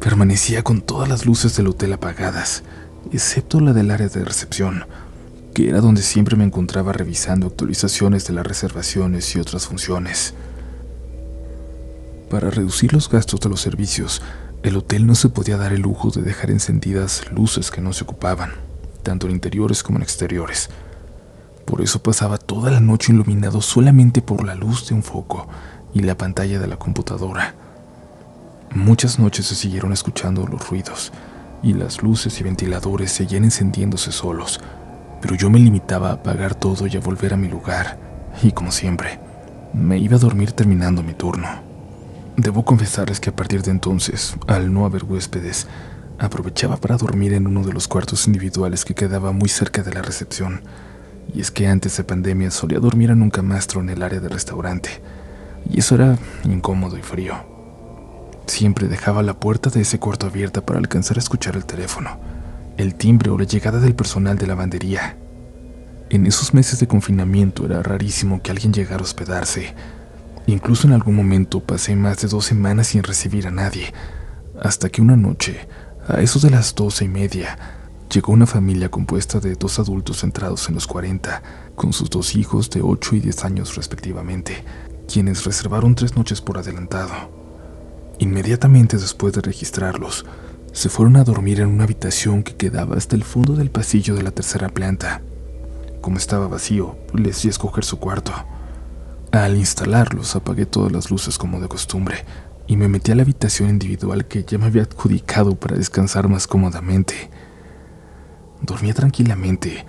permanecía 0.00 0.62
con 0.62 0.80
todas 0.80 1.08
las 1.08 1.26
luces 1.26 1.56
del 1.56 1.66
hotel 1.66 1.92
apagadas, 1.92 2.62
excepto 3.12 3.60
la 3.60 3.72
del 3.72 3.90
área 3.90 4.08
de 4.08 4.24
recepción 4.24 4.84
que 5.58 5.68
era 5.70 5.80
donde 5.80 6.02
siempre 6.02 6.36
me 6.36 6.44
encontraba 6.44 6.92
revisando 6.92 7.48
actualizaciones 7.48 8.24
de 8.28 8.32
las 8.32 8.46
reservaciones 8.46 9.34
y 9.34 9.40
otras 9.40 9.66
funciones. 9.66 10.34
Para 12.30 12.50
reducir 12.50 12.92
los 12.92 13.08
gastos 13.08 13.40
de 13.40 13.48
los 13.48 13.62
servicios, 13.62 14.20
el 14.62 14.76
hotel 14.76 15.06
no 15.06 15.14
se 15.14 15.30
podía 15.30 15.56
dar 15.56 15.72
el 15.72 15.80
lujo 15.80 16.10
de 16.10 16.20
dejar 16.20 16.50
encendidas 16.50 17.22
luces 17.32 17.70
que 17.70 17.80
no 17.80 17.94
se 17.94 18.04
ocupaban, 18.04 18.52
tanto 19.02 19.26
en 19.26 19.32
interiores 19.32 19.82
como 19.82 19.96
en 19.96 20.02
exteriores. 20.02 20.68
Por 21.64 21.80
eso 21.80 22.02
pasaba 22.02 22.36
toda 22.36 22.70
la 22.70 22.80
noche 22.80 23.12
iluminado 23.12 23.62
solamente 23.62 24.20
por 24.20 24.44
la 24.44 24.54
luz 24.54 24.86
de 24.88 24.94
un 24.94 25.02
foco 25.02 25.48
y 25.94 26.00
la 26.00 26.18
pantalla 26.18 26.58
de 26.58 26.66
la 26.66 26.76
computadora. 26.76 27.54
Muchas 28.74 29.18
noches 29.18 29.46
se 29.46 29.54
siguieron 29.54 29.94
escuchando 29.94 30.46
los 30.46 30.68
ruidos 30.68 31.12
y 31.62 31.72
las 31.72 32.02
luces 32.02 32.38
y 32.40 32.44
ventiladores 32.44 33.10
seguían 33.10 33.44
encendiéndose 33.44 34.12
solos, 34.12 34.60
pero 35.22 35.34
yo 35.34 35.48
me 35.48 35.58
limitaba 35.58 36.10
a 36.10 36.14
apagar 36.14 36.54
todo 36.54 36.86
y 36.86 36.94
a 36.94 37.00
volver 37.00 37.32
a 37.32 37.38
mi 37.38 37.48
lugar, 37.48 37.98
y 38.42 38.52
como 38.52 38.70
siempre, 38.70 39.18
me 39.72 39.96
iba 39.96 40.16
a 40.16 40.20
dormir 40.20 40.52
terminando 40.52 41.02
mi 41.02 41.14
turno. 41.14 41.67
Debo 42.38 42.64
confesarles 42.64 43.18
que 43.18 43.30
a 43.30 43.34
partir 43.34 43.62
de 43.62 43.72
entonces, 43.72 44.36
al 44.46 44.72
no 44.72 44.86
haber 44.86 45.02
huéspedes, 45.02 45.66
aprovechaba 46.20 46.76
para 46.76 46.96
dormir 46.96 47.32
en 47.32 47.48
uno 47.48 47.64
de 47.64 47.72
los 47.72 47.88
cuartos 47.88 48.28
individuales 48.28 48.84
que 48.84 48.94
quedaba 48.94 49.32
muy 49.32 49.48
cerca 49.48 49.82
de 49.82 49.92
la 49.92 50.02
recepción. 50.02 50.62
Y 51.34 51.40
es 51.40 51.50
que 51.50 51.66
antes 51.66 51.96
de 51.96 52.04
pandemia 52.04 52.52
solía 52.52 52.78
dormir 52.78 53.10
en 53.10 53.22
un 53.22 53.30
camastro 53.30 53.80
en 53.80 53.90
el 53.90 54.04
área 54.04 54.20
del 54.20 54.30
restaurante, 54.30 55.02
y 55.68 55.80
eso 55.80 55.96
era 55.96 56.16
incómodo 56.44 56.96
y 56.96 57.02
frío. 57.02 57.34
Siempre 58.46 58.86
dejaba 58.86 59.24
la 59.24 59.34
puerta 59.34 59.68
de 59.68 59.80
ese 59.80 59.98
cuarto 59.98 60.28
abierta 60.28 60.64
para 60.64 60.78
alcanzar 60.78 61.16
a 61.16 61.20
escuchar 61.20 61.56
el 61.56 61.64
teléfono, 61.64 62.20
el 62.76 62.94
timbre 62.94 63.30
o 63.30 63.38
la 63.38 63.46
llegada 63.46 63.80
del 63.80 63.96
personal 63.96 64.38
de 64.38 64.46
lavandería. 64.46 65.16
En 66.08 66.24
esos 66.24 66.54
meses 66.54 66.78
de 66.78 66.86
confinamiento 66.86 67.66
era 67.66 67.82
rarísimo 67.82 68.40
que 68.42 68.52
alguien 68.52 68.72
llegara 68.72 69.00
a 69.00 69.02
hospedarse. 69.02 69.74
Incluso 70.48 70.86
en 70.86 70.94
algún 70.94 71.14
momento 71.14 71.60
pasé 71.60 71.94
más 71.94 72.22
de 72.22 72.28
dos 72.28 72.46
semanas 72.46 72.86
sin 72.86 73.02
recibir 73.02 73.46
a 73.46 73.50
nadie, 73.50 73.92
hasta 74.58 74.88
que 74.88 75.02
una 75.02 75.14
noche, 75.14 75.68
a 76.08 76.22
eso 76.22 76.38
de 76.38 76.48
las 76.48 76.74
doce 76.74 77.04
y 77.04 77.08
media, 77.08 77.58
llegó 78.10 78.32
una 78.32 78.46
familia 78.46 78.90
compuesta 78.90 79.40
de 79.40 79.56
dos 79.56 79.78
adultos 79.78 80.20
centrados 80.20 80.66
en 80.70 80.74
los 80.74 80.86
40, 80.86 81.42
con 81.74 81.92
sus 81.92 82.08
dos 82.08 82.34
hijos 82.34 82.70
de 82.70 82.80
8 82.80 83.16
y 83.16 83.20
10 83.20 83.44
años 83.44 83.76
respectivamente, 83.76 84.64
quienes 85.06 85.44
reservaron 85.44 85.94
tres 85.94 86.16
noches 86.16 86.40
por 86.40 86.56
adelantado. 86.56 87.12
Inmediatamente 88.18 88.96
después 88.96 89.34
de 89.34 89.42
registrarlos, 89.42 90.24
se 90.72 90.88
fueron 90.88 91.16
a 91.16 91.24
dormir 91.24 91.60
en 91.60 91.68
una 91.68 91.84
habitación 91.84 92.42
que 92.42 92.56
quedaba 92.56 92.96
hasta 92.96 93.16
el 93.16 93.24
fondo 93.24 93.52
del 93.52 93.70
pasillo 93.70 94.14
de 94.14 94.22
la 94.22 94.30
tercera 94.30 94.70
planta. 94.70 95.20
Como 96.00 96.16
estaba 96.16 96.48
vacío, 96.48 96.96
les 97.12 97.42
di 97.42 97.50
escoger 97.50 97.84
su 97.84 97.98
cuarto. 97.98 98.32
Al 99.32 99.56
instalarlos, 99.56 100.36
apagué 100.36 100.64
todas 100.64 100.90
las 100.90 101.10
luces 101.10 101.36
como 101.36 101.60
de 101.60 101.68
costumbre 101.68 102.24
y 102.66 102.76
me 102.76 102.88
metí 102.88 103.12
a 103.12 103.14
la 103.14 103.22
habitación 103.22 103.68
individual 103.68 104.26
que 104.26 104.44
ya 104.44 104.56
me 104.56 104.66
había 104.66 104.82
adjudicado 104.82 105.54
para 105.54 105.76
descansar 105.76 106.28
más 106.28 106.46
cómodamente. 106.46 107.30
Dormía 108.62 108.94
tranquilamente 108.94 109.84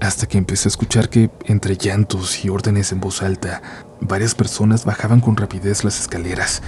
hasta 0.00 0.26
que 0.26 0.36
empecé 0.36 0.66
a 0.66 0.70
escuchar 0.70 1.08
que, 1.08 1.30
entre 1.44 1.76
llantos 1.76 2.44
y 2.44 2.48
órdenes 2.48 2.90
en 2.90 2.98
voz 2.98 3.22
alta, 3.22 3.62
varias 4.00 4.34
personas 4.34 4.84
bajaban 4.84 5.20
con 5.20 5.36
rapidez 5.36 5.84
las 5.84 6.00
escaleras. 6.00 6.60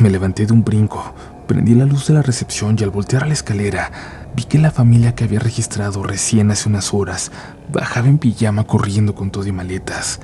Me 0.00 0.10
levanté 0.10 0.46
de 0.46 0.52
un 0.52 0.64
brinco, 0.64 1.14
prendí 1.46 1.76
la 1.76 1.84
luz 1.84 2.08
de 2.08 2.14
la 2.14 2.22
recepción 2.22 2.76
y 2.78 2.82
al 2.82 2.90
voltear 2.90 3.22
a 3.22 3.26
la 3.26 3.34
escalera 3.34 3.92
vi 4.34 4.44
que 4.44 4.58
la 4.58 4.72
familia 4.72 5.14
que 5.14 5.24
había 5.24 5.38
registrado 5.38 6.02
recién 6.02 6.50
hace 6.50 6.68
unas 6.68 6.92
horas 6.92 7.30
bajaba 7.72 8.08
en 8.08 8.18
pijama 8.18 8.64
corriendo 8.64 9.14
con 9.14 9.30
todo 9.30 9.46
y 9.46 9.52
maletas. 9.52 10.18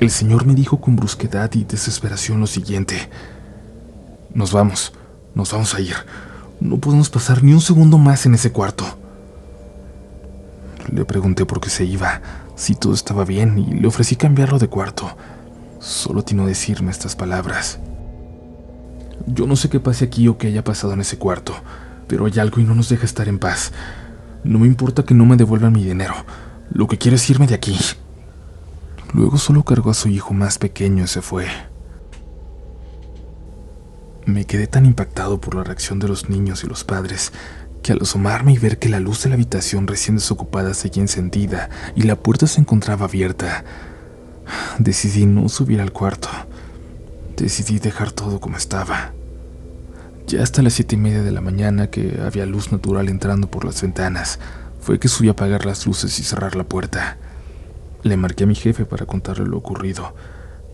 El 0.00 0.10
señor 0.10 0.46
me 0.46 0.54
dijo 0.54 0.80
con 0.80 0.96
brusquedad 0.96 1.50
y 1.52 1.64
desesperación 1.64 2.40
lo 2.40 2.46
siguiente. 2.46 2.96
Nos 4.32 4.50
vamos, 4.50 4.94
nos 5.34 5.52
vamos 5.52 5.74
a 5.74 5.80
ir. 5.82 5.94
No 6.58 6.78
podemos 6.78 7.10
pasar 7.10 7.44
ni 7.44 7.52
un 7.52 7.60
segundo 7.60 7.98
más 7.98 8.24
en 8.24 8.32
ese 8.32 8.50
cuarto. 8.50 8.86
Le 10.90 11.04
pregunté 11.04 11.44
por 11.44 11.60
qué 11.60 11.68
se 11.68 11.84
iba, 11.84 12.22
si 12.56 12.74
todo 12.74 12.94
estaba 12.94 13.26
bien, 13.26 13.58
y 13.58 13.74
le 13.74 13.86
ofrecí 13.86 14.16
cambiarlo 14.16 14.58
de 14.58 14.68
cuarto. 14.68 15.14
Solo 15.80 16.22
tiene 16.22 16.46
decirme 16.46 16.90
estas 16.90 17.14
palabras. 17.14 17.78
Yo 19.26 19.46
no 19.46 19.54
sé 19.54 19.68
qué 19.68 19.80
pase 19.80 20.06
aquí 20.06 20.28
o 20.28 20.38
qué 20.38 20.46
haya 20.46 20.64
pasado 20.64 20.94
en 20.94 21.02
ese 21.02 21.18
cuarto, 21.18 21.52
pero 22.08 22.24
hay 22.24 22.38
algo 22.38 22.58
y 22.58 22.64
no 22.64 22.74
nos 22.74 22.88
deja 22.88 23.04
estar 23.04 23.28
en 23.28 23.38
paz. 23.38 23.70
No 24.44 24.60
me 24.60 24.66
importa 24.66 25.02
que 25.02 25.12
no 25.12 25.26
me 25.26 25.36
devuelvan 25.36 25.74
mi 25.74 25.84
dinero. 25.84 26.14
Lo 26.72 26.86
que 26.86 26.96
quiero 26.96 27.16
es 27.16 27.28
irme 27.28 27.46
de 27.46 27.54
aquí. 27.54 27.76
Luego 29.12 29.38
solo 29.38 29.64
cargó 29.64 29.90
a 29.90 29.94
su 29.94 30.08
hijo 30.08 30.34
más 30.34 30.58
pequeño 30.58 31.04
y 31.04 31.08
se 31.08 31.22
fue. 31.22 31.46
Me 34.26 34.44
quedé 34.44 34.66
tan 34.66 34.86
impactado 34.86 35.40
por 35.40 35.54
la 35.54 35.64
reacción 35.64 35.98
de 35.98 36.08
los 36.08 36.28
niños 36.28 36.62
y 36.62 36.66
los 36.66 36.84
padres 36.84 37.32
que 37.82 37.92
al 37.92 38.02
asomarme 38.02 38.52
y 38.52 38.58
ver 38.58 38.78
que 38.78 38.88
la 38.88 39.00
luz 39.00 39.22
de 39.22 39.30
la 39.30 39.34
habitación 39.34 39.86
recién 39.86 40.16
desocupada 40.16 40.74
seguía 40.74 41.02
encendida 41.02 41.70
y 41.94 42.02
la 42.02 42.16
puerta 42.16 42.46
se 42.46 42.60
encontraba 42.60 43.06
abierta, 43.06 43.64
decidí 44.78 45.26
no 45.26 45.48
subir 45.48 45.80
al 45.80 45.92
cuarto. 45.92 46.28
Decidí 47.36 47.78
dejar 47.78 48.12
todo 48.12 48.38
como 48.38 48.58
estaba. 48.58 49.12
Ya 50.26 50.42
hasta 50.42 50.62
las 50.62 50.74
siete 50.74 50.96
y 50.96 50.98
media 50.98 51.22
de 51.22 51.32
la 51.32 51.40
mañana, 51.40 51.88
que 51.88 52.20
había 52.22 52.44
luz 52.44 52.70
natural 52.70 53.08
entrando 53.08 53.50
por 53.50 53.64
las 53.64 53.80
ventanas, 53.80 54.38
fue 54.80 54.98
que 54.98 55.08
subí 55.08 55.28
a 55.28 55.32
apagar 55.32 55.64
las 55.64 55.86
luces 55.86 56.18
y 56.18 56.22
cerrar 56.22 56.54
la 56.54 56.64
puerta. 56.64 57.16
Le 58.02 58.16
marqué 58.16 58.44
a 58.44 58.46
mi 58.46 58.54
jefe 58.54 58.86
para 58.86 59.04
contarle 59.04 59.46
lo 59.46 59.58
ocurrido, 59.58 60.14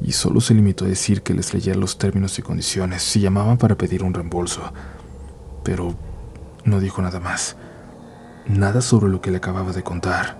y 0.00 0.12
solo 0.12 0.40
se 0.40 0.54
limitó 0.54 0.84
a 0.84 0.88
decir 0.88 1.22
que 1.22 1.34
les 1.34 1.52
leía 1.54 1.74
los 1.74 1.98
términos 1.98 2.38
y 2.38 2.42
condiciones 2.42 3.02
si 3.02 3.20
llamaban 3.20 3.58
para 3.58 3.76
pedir 3.76 4.04
un 4.04 4.14
reembolso. 4.14 4.72
Pero 5.64 5.96
no 6.64 6.78
dijo 6.78 7.02
nada 7.02 7.18
más. 7.18 7.56
Nada 8.46 8.80
sobre 8.80 9.08
lo 9.08 9.20
que 9.20 9.30
le 9.30 9.38
acababa 9.38 9.72
de 9.72 9.82
contar. 9.82 10.36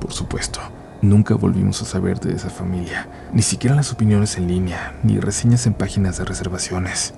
Por 0.00 0.12
supuesto, 0.12 0.60
nunca 1.02 1.34
volvimos 1.34 1.82
a 1.82 1.84
saber 1.84 2.20
de 2.20 2.34
esa 2.34 2.50
familia, 2.50 3.08
ni 3.32 3.42
siquiera 3.42 3.74
las 3.74 3.92
opiniones 3.92 4.36
en 4.36 4.46
línea, 4.46 4.98
ni 5.02 5.18
reseñas 5.18 5.66
en 5.66 5.74
páginas 5.74 6.18
de 6.18 6.26
reservaciones. 6.26 7.14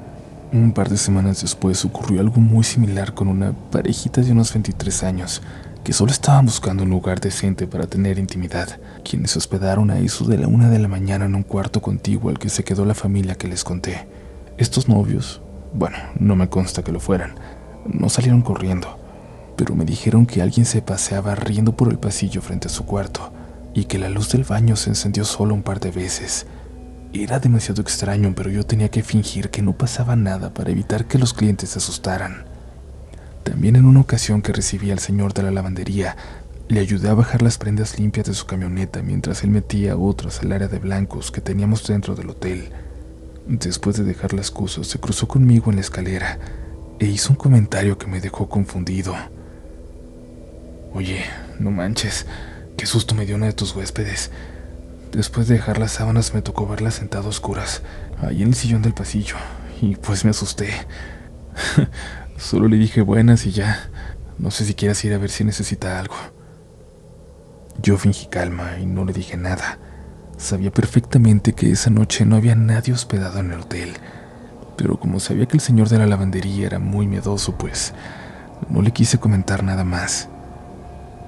Un 0.50 0.72
par 0.72 0.88
de 0.88 0.96
semanas 0.96 1.42
después 1.42 1.84
ocurrió 1.84 2.20
algo 2.20 2.40
muy 2.40 2.64
similar 2.64 3.12
con 3.12 3.28
una 3.28 3.52
parejita 3.52 4.22
de 4.22 4.32
unos 4.32 4.54
23 4.54 5.02
años 5.02 5.42
que 5.88 5.94
solo 5.94 6.12
estaban 6.12 6.44
buscando 6.44 6.82
un 6.82 6.90
lugar 6.90 7.18
decente 7.18 7.66
para 7.66 7.86
tener 7.86 8.18
intimidad, 8.18 8.78
quienes 9.02 9.30
se 9.30 9.38
hospedaron 9.38 9.90
a 9.90 9.98
eso 9.98 10.26
de 10.26 10.36
la 10.36 10.46
una 10.46 10.68
de 10.68 10.78
la 10.78 10.86
mañana 10.86 11.24
en 11.24 11.34
un 11.34 11.42
cuarto 11.42 11.80
contiguo 11.80 12.28
al 12.28 12.38
que 12.38 12.50
se 12.50 12.62
quedó 12.62 12.84
la 12.84 12.94
familia 12.94 13.36
que 13.36 13.48
les 13.48 13.64
conté. 13.64 14.06
Estos 14.58 14.86
novios, 14.86 15.40
bueno, 15.72 15.96
no 16.20 16.36
me 16.36 16.50
consta 16.50 16.84
que 16.84 16.92
lo 16.92 17.00
fueran, 17.00 17.36
no 17.86 18.10
salieron 18.10 18.42
corriendo, 18.42 18.98
pero 19.56 19.74
me 19.74 19.86
dijeron 19.86 20.26
que 20.26 20.42
alguien 20.42 20.66
se 20.66 20.82
paseaba 20.82 21.34
riendo 21.34 21.74
por 21.74 21.88
el 21.88 21.98
pasillo 21.98 22.42
frente 22.42 22.68
a 22.68 22.70
su 22.70 22.84
cuarto 22.84 23.32
y 23.72 23.86
que 23.86 23.96
la 23.96 24.10
luz 24.10 24.28
del 24.28 24.44
baño 24.44 24.76
se 24.76 24.90
encendió 24.90 25.24
solo 25.24 25.54
un 25.54 25.62
par 25.62 25.80
de 25.80 25.90
veces. 25.90 26.44
Era 27.14 27.38
demasiado 27.38 27.80
extraño, 27.80 28.34
pero 28.36 28.50
yo 28.50 28.62
tenía 28.62 28.90
que 28.90 29.02
fingir 29.02 29.48
que 29.48 29.62
no 29.62 29.72
pasaba 29.72 30.16
nada 30.16 30.52
para 30.52 30.70
evitar 30.70 31.06
que 31.06 31.16
los 31.16 31.32
clientes 31.32 31.70
se 31.70 31.78
asustaran. 31.78 32.44
También 33.48 33.76
en 33.76 33.86
una 33.86 34.00
ocasión 34.00 34.42
que 34.42 34.52
recibí 34.52 34.90
al 34.90 34.98
señor 34.98 35.32
de 35.32 35.42
la 35.42 35.50
lavandería, 35.50 36.18
le 36.68 36.80
ayudé 36.80 37.08
a 37.08 37.14
bajar 37.14 37.40
las 37.40 37.56
prendas 37.56 37.98
limpias 37.98 38.26
de 38.26 38.34
su 38.34 38.44
camioneta 38.44 39.00
mientras 39.00 39.42
él 39.42 39.48
metía 39.48 39.96
otras 39.96 40.40
al 40.40 40.52
área 40.52 40.68
de 40.68 40.78
blancos 40.78 41.30
que 41.30 41.40
teníamos 41.40 41.86
dentro 41.86 42.14
del 42.14 42.28
hotel. 42.28 42.68
Después 43.46 43.96
de 43.96 44.04
dejar 44.04 44.34
las 44.34 44.50
cosas, 44.50 44.86
se 44.86 45.00
cruzó 45.00 45.28
conmigo 45.28 45.70
en 45.70 45.76
la 45.76 45.80
escalera 45.80 46.38
e 46.98 47.06
hizo 47.06 47.30
un 47.30 47.36
comentario 47.36 47.96
que 47.96 48.06
me 48.06 48.20
dejó 48.20 48.50
confundido. 48.50 49.14
Oye, 50.92 51.24
no 51.58 51.70
manches, 51.70 52.26
qué 52.76 52.84
susto 52.84 53.14
me 53.14 53.24
dio 53.24 53.36
una 53.36 53.46
de 53.46 53.54
tus 53.54 53.74
huéspedes. 53.74 54.30
Después 55.10 55.48
de 55.48 55.54
dejar 55.54 55.78
las 55.78 55.92
sábanas 55.92 56.34
me 56.34 56.42
tocó 56.42 56.66
verla 56.66 56.90
sentada 56.90 57.24
a 57.24 57.28
oscuras, 57.28 57.80
ahí 58.20 58.42
en 58.42 58.48
el 58.48 58.54
sillón 58.54 58.82
del 58.82 58.92
pasillo, 58.92 59.36
y 59.80 59.96
pues 59.96 60.26
me 60.26 60.32
asusté. 60.32 60.68
Solo 62.38 62.68
le 62.68 62.76
dije 62.76 63.02
buenas 63.02 63.44
y 63.46 63.50
ya. 63.52 63.90
No 64.38 64.50
sé 64.50 64.64
si 64.64 64.74
quieras 64.74 65.04
ir 65.04 65.12
a 65.12 65.18
ver 65.18 65.30
si 65.30 65.44
necesita 65.44 65.98
algo. 65.98 66.14
Yo 67.82 67.98
fingí 67.98 68.26
calma 68.26 68.78
y 68.80 68.86
no 68.86 69.04
le 69.04 69.12
dije 69.12 69.36
nada. 69.36 69.78
Sabía 70.36 70.70
perfectamente 70.70 71.52
que 71.52 71.72
esa 71.72 71.90
noche 71.90 72.24
no 72.24 72.36
había 72.36 72.54
nadie 72.54 72.94
hospedado 72.94 73.40
en 73.40 73.52
el 73.52 73.60
hotel 73.60 73.98
pero 74.78 74.98
como 74.98 75.18
sabía 75.18 75.46
que 75.46 75.56
el 75.56 75.60
señor 75.60 75.88
de 75.88 75.98
la 75.98 76.06
lavandería 76.06 76.66
era 76.66 76.78
muy 76.78 77.08
miedoso, 77.08 77.58
pues 77.58 77.92
no 78.70 78.80
le 78.80 78.92
quise 78.92 79.18
comentar 79.18 79.64
nada 79.64 79.82
más. 79.82 80.28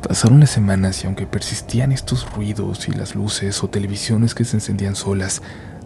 Pasaron 0.06 0.38
las 0.40 0.50
semanas 0.50 1.02
y 1.02 1.08
aunque 1.08 1.26
persistían 1.26 1.90
estos 1.90 2.32
ruidos 2.32 2.88
y 2.88 2.92
las 2.92 3.16
luces 3.16 3.62
o 3.62 3.68
televisiones 3.68 4.34
que 4.34 4.44
se 4.44 4.56
encendían 4.56 4.94
solas, 4.94 5.42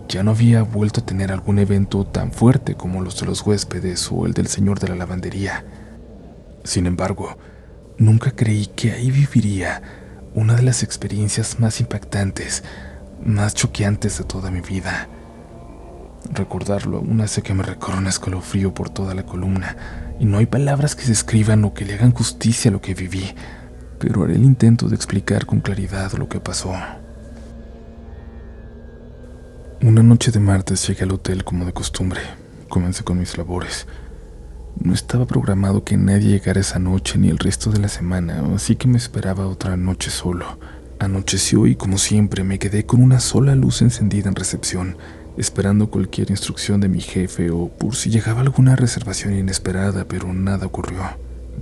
ya 0.08 0.22
no 0.22 0.32
había 0.32 0.62
vuelto 0.62 1.00
a 1.00 1.06
tener 1.06 1.32
algún 1.32 1.58
evento 1.58 2.04
tan 2.04 2.32
fuerte 2.32 2.74
como 2.74 3.02
los 3.02 3.18
de 3.20 3.26
los 3.26 3.42
huéspedes 3.42 4.10
o 4.12 4.26
el 4.26 4.32
del 4.32 4.46
señor 4.46 4.80
de 4.80 4.88
la 4.88 4.96
lavandería. 4.96 5.64
Sin 6.64 6.86
embargo, 6.86 7.36
nunca 7.98 8.30
creí 8.32 8.66
que 8.66 8.92
ahí 8.92 9.10
viviría 9.10 9.82
una 10.34 10.54
de 10.54 10.62
las 10.62 10.82
experiencias 10.82 11.60
más 11.60 11.80
impactantes, 11.80 12.64
más 13.24 13.54
choqueantes 13.54 14.18
de 14.18 14.24
toda 14.24 14.50
mi 14.50 14.60
vida. 14.60 15.08
Recordarlo 16.32 16.98
aún 16.98 17.20
hace 17.20 17.42
que 17.42 17.54
me 17.54 17.62
recorra 17.62 17.98
un 17.98 18.06
escalofrío 18.06 18.74
por 18.74 18.90
toda 18.90 19.14
la 19.14 19.24
columna, 19.24 19.76
y 20.18 20.24
no 20.24 20.38
hay 20.38 20.46
palabras 20.46 20.94
que 20.94 21.04
se 21.04 21.12
escriban 21.12 21.64
o 21.64 21.74
que 21.74 21.84
le 21.84 21.94
hagan 21.94 22.12
justicia 22.12 22.70
a 22.70 22.72
lo 22.72 22.80
que 22.80 22.94
viví, 22.94 23.34
pero 23.98 24.24
haré 24.24 24.34
el 24.34 24.44
intento 24.44 24.88
de 24.88 24.96
explicar 24.96 25.46
con 25.46 25.60
claridad 25.60 26.12
lo 26.12 26.28
que 26.28 26.40
pasó. 26.40 26.74
Una 29.84 30.02
noche 30.02 30.30
de 30.30 30.40
martes 30.40 30.88
llegué 30.88 31.04
al 31.04 31.12
hotel 31.12 31.44
como 31.44 31.66
de 31.66 31.74
costumbre. 31.74 32.22
Comencé 32.70 33.04
con 33.04 33.18
mis 33.18 33.36
labores. 33.36 33.86
No 34.80 34.94
estaba 34.94 35.26
programado 35.26 35.84
que 35.84 35.98
nadie 35.98 36.30
llegara 36.30 36.60
esa 36.60 36.78
noche 36.78 37.18
ni 37.18 37.28
el 37.28 37.36
resto 37.36 37.70
de 37.70 37.80
la 37.80 37.88
semana, 37.88 38.42
así 38.54 38.76
que 38.76 38.88
me 38.88 38.96
esperaba 38.96 39.46
otra 39.46 39.76
noche 39.76 40.10
solo. 40.10 40.58
Anocheció 41.00 41.66
y 41.66 41.76
como 41.76 41.98
siempre 41.98 42.44
me 42.44 42.58
quedé 42.58 42.86
con 42.86 43.02
una 43.02 43.20
sola 43.20 43.54
luz 43.54 43.82
encendida 43.82 44.30
en 44.30 44.36
recepción 44.36 44.96
esperando 45.36 45.90
cualquier 45.90 46.30
instrucción 46.30 46.80
de 46.80 46.88
mi 46.88 47.02
jefe 47.02 47.50
o 47.50 47.68
por 47.68 47.94
si 47.94 48.08
llegaba 48.08 48.40
alguna 48.40 48.76
reservación 48.76 49.34
inesperada, 49.34 50.06
pero 50.08 50.32
nada 50.32 50.64
ocurrió. 50.64 51.02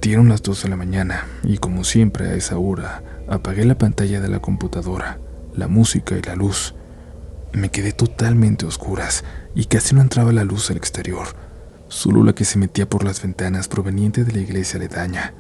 Dieron 0.01 0.29
las 0.29 0.45
2 0.45 0.63
de 0.63 0.69
la 0.69 0.77
mañana 0.77 1.27
y 1.43 1.59
como 1.59 1.83
siempre 1.83 2.29
a 2.29 2.35
esa 2.35 2.57
hora 2.57 3.03
apagué 3.27 3.65
la 3.65 3.79
pantalla 3.79 4.21
de 4.21 4.29
la 4.29 4.39
computadora, 4.39 5.19
la 5.57 5.67
música 5.67 6.17
y 6.17 6.23
la 6.23 6.37
luz. 6.37 6.77
Me 7.53 7.71
quedé 7.71 7.93
totalmente 7.93 8.65
a 8.65 8.69
oscuras 8.69 9.25
y 9.55 9.67
casi 9.67 9.95
no 9.95 10.01
entraba 10.01 10.33
la 10.33 10.45
luz 10.45 10.71
al 10.71 10.79
exterior, 10.79 11.29
solo 11.89 12.25
la 12.25 12.35
que 12.35 12.47
se 12.47 12.59
metía 12.59 12.89
por 12.89 13.05
las 13.05 13.23
ventanas 13.23 13.69
proveniente 13.69 14.25
de 14.25 14.33
la 14.33 14.41
iglesia 14.41 14.79
aledaña. 14.79 15.35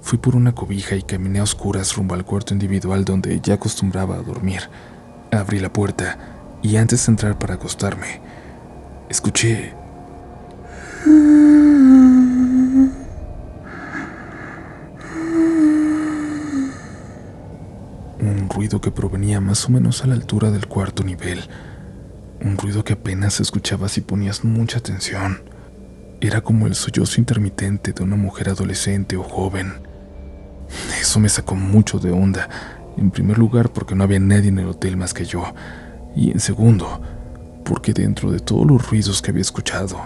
Fui 0.00 0.18
por 0.18 0.36
una 0.36 0.54
cobija 0.54 0.94
y 0.94 1.02
caminé 1.02 1.40
a 1.40 1.42
oscuras 1.42 1.96
rumbo 1.96 2.14
al 2.14 2.24
cuarto 2.24 2.54
individual 2.54 3.04
donde 3.04 3.40
ya 3.40 3.54
acostumbraba 3.54 4.14
a 4.14 4.22
dormir. 4.22 4.62
Abrí 5.32 5.58
la 5.58 5.72
puerta 5.72 6.18
y 6.62 6.76
antes 6.76 7.04
de 7.04 7.12
entrar 7.12 7.38
para 7.38 7.54
acostarme, 7.54 8.20
escuché... 9.08 9.74
Un 18.26 18.48
ruido 18.48 18.80
que 18.80 18.90
provenía 18.90 19.40
más 19.40 19.66
o 19.66 19.68
menos 19.70 20.02
a 20.02 20.08
la 20.08 20.14
altura 20.14 20.50
del 20.50 20.66
cuarto 20.66 21.04
nivel. 21.04 21.44
Un 22.40 22.58
ruido 22.58 22.82
que 22.82 22.94
apenas 22.94 23.34
se 23.34 23.44
escuchaba 23.44 23.88
si 23.88 24.00
ponías 24.00 24.42
mucha 24.42 24.78
atención. 24.78 25.42
Era 26.20 26.40
como 26.40 26.66
el 26.66 26.74
sollozo 26.74 27.20
intermitente 27.20 27.92
de 27.92 28.02
una 28.02 28.16
mujer 28.16 28.48
adolescente 28.48 29.16
o 29.16 29.22
joven. 29.22 29.74
Eso 31.00 31.20
me 31.20 31.28
sacó 31.28 31.54
mucho 31.54 32.00
de 32.00 32.10
onda. 32.10 32.48
En 32.96 33.12
primer 33.12 33.38
lugar, 33.38 33.72
porque 33.72 33.94
no 33.94 34.02
había 34.02 34.18
nadie 34.18 34.48
en 34.48 34.58
el 34.58 34.66
hotel 34.66 34.96
más 34.96 35.14
que 35.14 35.24
yo. 35.24 35.44
Y 36.16 36.32
en 36.32 36.40
segundo, 36.40 37.00
porque 37.64 37.92
dentro 37.92 38.32
de 38.32 38.40
todos 38.40 38.66
los 38.66 38.90
ruidos 38.90 39.22
que 39.22 39.30
había 39.30 39.42
escuchado, 39.42 40.00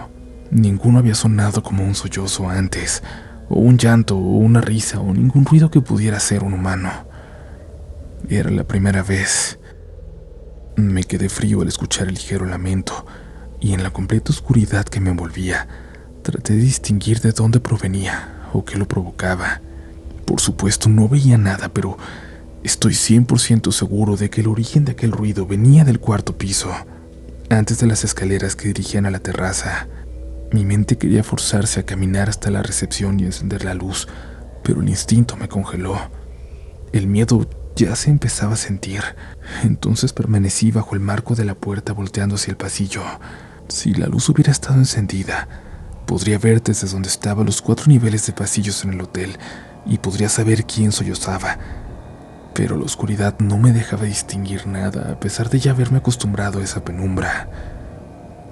ninguno 0.51 0.99
había 0.99 1.15
sonado 1.15 1.63
como 1.63 1.83
un 1.83 1.95
sollozo 1.95 2.47
antes, 2.47 3.01
o 3.49 3.59
un 3.59 3.79
llanto, 3.79 4.15
o 4.15 4.37
una 4.37 4.61
risa, 4.61 4.99
o 4.99 5.11
ningún 5.11 5.43
ruido 5.43 5.71
que 5.71 5.81
pudiera 5.81 6.19
ser 6.19 6.43
un 6.43 6.53
humano. 6.53 7.09
Era 8.29 8.49
la 8.49 8.63
primera 8.63 9.03
vez. 9.03 9.59
Me 10.75 11.03
quedé 11.03 11.29
frío 11.29 11.61
al 11.61 11.67
escuchar 11.67 12.07
el 12.07 12.13
ligero 12.13 12.45
lamento, 12.45 13.05
y 13.59 13.73
en 13.73 13.83
la 13.83 13.91
completa 13.91 14.31
oscuridad 14.31 14.85
que 14.85 14.99
me 14.99 15.11
envolvía, 15.11 15.67
traté 16.23 16.53
de 16.53 16.61
distinguir 16.61 17.19
de 17.19 17.31
dónde 17.31 17.59
provenía 17.59 18.47
o 18.53 18.63
qué 18.63 18.77
lo 18.77 18.87
provocaba. 18.87 19.61
Por 20.25 20.39
supuesto 20.39 20.89
no 20.89 21.09
veía 21.09 21.37
nada, 21.37 21.69
pero 21.69 21.97
estoy 22.63 22.93
100% 22.93 23.71
seguro 23.71 24.15
de 24.15 24.29
que 24.29 24.41
el 24.41 24.47
origen 24.47 24.85
de 24.85 24.93
aquel 24.93 25.11
ruido 25.11 25.45
venía 25.45 25.83
del 25.83 25.99
cuarto 25.99 26.37
piso, 26.37 26.71
antes 27.49 27.79
de 27.79 27.87
las 27.87 28.03
escaleras 28.03 28.55
que 28.55 28.67
dirigían 28.67 29.05
a 29.05 29.11
la 29.11 29.19
terraza. 29.19 29.87
Mi 30.51 30.65
mente 30.65 30.97
quería 30.97 31.23
forzarse 31.23 31.81
a 31.81 31.85
caminar 31.85 32.29
hasta 32.29 32.49
la 32.49 32.63
recepción 32.63 33.19
y 33.19 33.25
encender 33.25 33.65
la 33.65 33.73
luz, 33.73 34.07
pero 34.63 34.81
el 34.81 34.89
instinto 34.89 35.37
me 35.37 35.47
congeló. 35.47 35.97
El 36.93 37.07
miedo 37.07 37.47
ya 37.75 37.95
se 37.95 38.09
empezaba 38.09 38.53
a 38.53 38.57
sentir, 38.57 39.01
entonces 39.63 40.13
permanecí 40.13 40.71
bajo 40.71 40.95
el 40.95 41.01
marco 41.01 41.35
de 41.35 41.45
la 41.45 41.55
puerta 41.55 41.93
volteando 41.93 42.35
hacia 42.35 42.51
el 42.51 42.57
pasillo. 42.57 43.03
Si 43.67 43.93
la 43.93 44.07
luz 44.07 44.27
hubiera 44.29 44.51
estado 44.51 44.75
encendida, 44.75 45.47
podría 46.05 46.37
ver 46.37 46.61
desde 46.61 46.87
donde 46.87 47.09
estaban 47.09 47.45
los 47.45 47.61
cuatro 47.61 47.85
niveles 47.87 48.25
de 48.27 48.33
pasillos 48.33 48.83
en 48.83 48.93
el 48.93 49.01
hotel 49.01 49.37
y 49.85 49.97
podría 49.97 50.29
saber 50.29 50.65
quién 50.65 50.91
sollozaba. 50.91 51.57
Pero 52.53 52.75
la 52.75 52.83
oscuridad 52.83 53.39
no 53.39 53.57
me 53.57 53.71
dejaba 53.71 54.03
distinguir 54.03 54.67
nada, 54.67 55.13
a 55.13 55.19
pesar 55.19 55.49
de 55.49 55.59
ya 55.59 55.71
haberme 55.71 55.99
acostumbrado 55.99 56.59
a 56.59 56.63
esa 56.63 56.83
penumbra. 56.83 57.49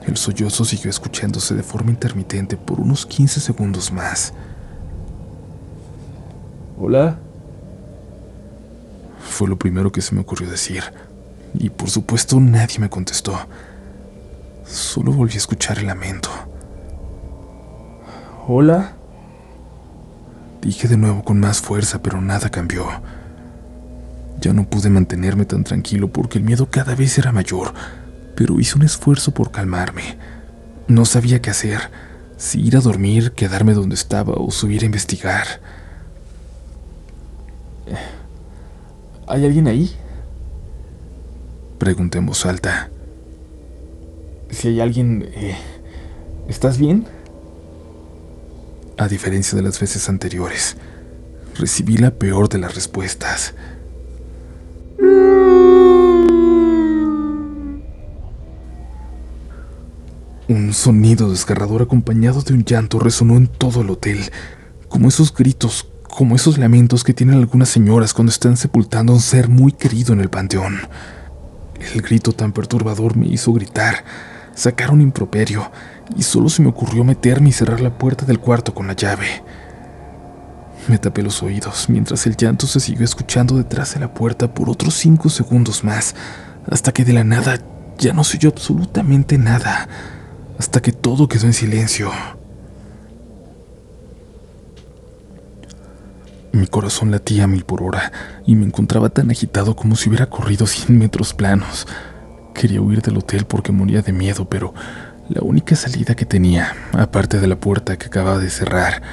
El 0.07 0.15
sollozo 0.15 0.63
siguió 0.63 0.89
escuchándose 0.89 1.53
de 1.53 1.63
forma 1.63 1.91
intermitente 1.91 2.55
por 2.55 2.79
unos 2.79 3.05
15 3.05 3.41
segundos 3.41 3.91
más. 3.91 4.33
Hola. 6.79 7.19
Fue 9.29 9.47
lo 9.47 9.57
primero 9.57 9.91
que 9.91 10.01
se 10.01 10.13
me 10.13 10.21
ocurrió 10.21 10.49
decir, 10.49 10.83
y 11.53 11.69
por 11.69 11.89
supuesto 11.89 12.39
nadie 12.41 12.79
me 12.79 12.89
contestó. 12.89 13.39
Solo 14.65 15.13
volví 15.13 15.35
a 15.35 15.37
escuchar 15.37 15.79
el 15.79 15.87
lamento. 15.87 16.29
Hola. 18.47 18.93
Dije 20.61 20.87
de 20.89 20.97
nuevo 20.97 21.23
con 21.23 21.39
más 21.39 21.61
fuerza, 21.61 22.01
pero 22.01 22.19
nada 22.19 22.49
cambió. 22.49 22.85
Ya 24.41 24.51
no 24.51 24.67
pude 24.69 24.89
mantenerme 24.89 25.45
tan 25.45 25.63
tranquilo 25.63 26.09
porque 26.09 26.39
el 26.39 26.43
miedo 26.43 26.69
cada 26.69 26.95
vez 26.95 27.17
era 27.17 27.31
mayor, 27.31 27.73
pero 28.35 28.59
hice 28.59 28.75
un 28.75 28.83
esfuerzo 28.83 29.31
por 29.31 29.51
calmarme. 29.51 30.17
No 30.87 31.05
sabía 31.05 31.41
qué 31.41 31.51
hacer, 31.51 31.91
si 32.35 32.59
ir 32.61 32.75
a 32.75 32.81
dormir, 32.81 33.31
quedarme 33.33 33.73
donde 33.73 33.95
estaba 33.95 34.33
o 34.33 34.51
subir 34.51 34.81
a 34.83 34.87
investigar. 34.87 35.45
¿Hay 39.29 39.45
alguien 39.45 39.67
ahí? 39.67 39.95
Pregunté 41.77 42.17
en 42.17 42.25
voz 42.25 42.47
alta. 42.47 42.89
Si 44.49 44.69
hay 44.69 44.81
alguien... 44.81 45.29
Eh, 45.35 45.55
¿Estás 46.47 46.79
bien? 46.79 47.05
A 48.97 49.07
diferencia 49.07 49.55
de 49.55 49.61
las 49.61 49.79
veces 49.79 50.09
anteriores, 50.09 50.77
recibí 51.55 51.97
la 51.97 52.09
peor 52.09 52.49
de 52.49 52.57
las 52.57 52.73
respuestas. 52.73 53.53
Un 60.47 60.73
sonido 60.73 61.29
desgarrador 61.29 61.83
acompañado 61.83 62.41
de 62.41 62.55
un 62.55 62.65
llanto 62.65 62.97
resonó 62.97 63.37
en 63.37 63.45
todo 63.45 63.81
el 63.81 63.91
hotel, 63.91 64.31
como 64.87 65.07
esos 65.07 65.31
gritos, 65.31 65.87
como 66.19 66.35
esos 66.35 66.57
lamentos 66.57 67.05
que 67.05 67.13
tienen 67.13 67.37
algunas 67.37 67.69
señoras 67.69 68.13
cuando 68.13 68.29
están 68.29 68.57
sepultando 68.57 69.13
a 69.13 69.15
un 69.15 69.21
ser 69.21 69.47
muy 69.47 69.71
querido 69.71 70.11
en 70.11 70.19
el 70.19 70.29
panteón. 70.29 70.81
El 71.93 72.01
grito 72.01 72.33
tan 72.33 72.51
perturbador 72.51 73.15
me 73.15 73.25
hizo 73.25 73.53
gritar, 73.53 74.03
sacar 74.53 74.91
un 74.91 74.99
improperio, 74.99 75.71
y 76.17 76.23
solo 76.23 76.49
se 76.49 76.61
me 76.61 76.67
ocurrió 76.67 77.05
meterme 77.05 77.47
y 77.47 77.51
cerrar 77.53 77.79
la 77.79 77.97
puerta 77.97 78.25
del 78.25 78.37
cuarto 78.37 78.73
con 78.73 78.87
la 78.87 78.97
llave. 78.97 79.41
Me 80.89 80.97
tapé 80.97 81.23
los 81.23 81.41
oídos 81.41 81.85
mientras 81.87 82.27
el 82.27 82.35
llanto 82.35 82.67
se 82.67 82.81
siguió 82.81 83.05
escuchando 83.05 83.55
detrás 83.55 83.93
de 83.93 84.01
la 84.01 84.13
puerta 84.13 84.53
por 84.53 84.69
otros 84.69 84.95
cinco 84.95 85.29
segundos 85.29 85.85
más, 85.85 86.15
hasta 86.69 86.91
que 86.91 87.05
de 87.05 87.13
la 87.13 87.23
nada 87.23 87.59
ya 87.97 88.11
no 88.11 88.25
se 88.25 88.35
oyó 88.35 88.49
absolutamente 88.49 89.37
nada, 89.37 89.87
hasta 90.57 90.81
que 90.81 90.91
todo 90.91 91.29
quedó 91.29 91.45
en 91.45 91.53
silencio. 91.53 92.11
Mi 96.51 96.65
corazón 96.65 97.11
latía 97.11 97.43
a 97.43 97.47
mil 97.47 97.63
por 97.63 97.83
hora 97.83 98.11
y 98.45 98.55
me 98.55 98.65
encontraba 98.65 99.09
tan 99.09 99.29
agitado 99.29 99.75
como 99.75 99.95
si 99.95 100.09
hubiera 100.09 100.25
corrido 100.25 100.65
cien 100.65 100.97
metros 100.97 101.35
planos. 101.35 101.87
Quería 102.55 102.81
huir 102.81 103.03
del 103.03 103.17
hotel 103.17 103.45
porque 103.45 103.71
moría 103.71 104.01
de 104.01 104.13
miedo, 104.13 104.49
pero 104.49 104.73
la 105.29 105.41
única 105.43 105.75
salida 105.75 106.15
que 106.15 106.25
tenía, 106.25 106.75
aparte 106.93 107.39
de 107.39 107.45
la 107.45 107.55
puerta 107.55 107.97
que 107.97 108.07
acababa 108.07 108.39
de 108.39 108.49
cerrar, 108.49 109.03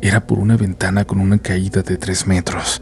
era 0.00 0.26
por 0.26 0.38
una 0.38 0.56
ventana 0.56 1.04
con 1.04 1.20
una 1.20 1.36
caída 1.36 1.82
de 1.82 1.98
tres 1.98 2.26
metros. 2.26 2.80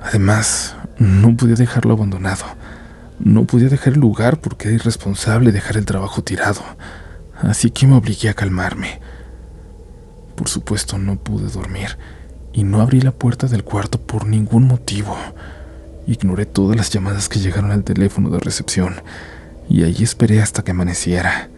Además, 0.00 0.76
no 0.98 1.36
podía 1.36 1.56
dejarlo 1.56 1.94
abandonado. 1.94 2.44
No 3.18 3.44
podía 3.44 3.68
dejar 3.68 3.94
el 3.94 4.00
lugar 4.00 4.40
porque 4.40 4.68
era 4.68 4.76
irresponsable 4.76 5.50
dejar 5.50 5.78
el 5.78 5.84
trabajo 5.84 6.22
tirado. 6.22 6.62
Así 7.42 7.72
que 7.72 7.88
me 7.88 7.96
obligué 7.96 8.28
a 8.28 8.34
calmarme. 8.34 9.00
Por 10.36 10.48
supuesto, 10.48 10.96
no 10.96 11.16
pude 11.16 11.50
dormir 11.50 11.98
y 12.56 12.64
no 12.64 12.80
abrí 12.80 13.02
la 13.02 13.12
puerta 13.12 13.46
del 13.46 13.64
cuarto 13.64 14.00
por 14.00 14.26
ningún 14.26 14.66
motivo. 14.66 15.14
Ignoré 16.06 16.46
todas 16.46 16.74
las 16.74 16.88
llamadas 16.88 17.28
que 17.28 17.38
llegaron 17.38 17.70
al 17.70 17.84
teléfono 17.84 18.30
de 18.30 18.38
recepción 18.40 18.94
y 19.68 19.84
allí 19.84 20.02
esperé 20.02 20.40
hasta 20.40 20.64
que 20.64 20.70
amaneciera. 20.70 21.50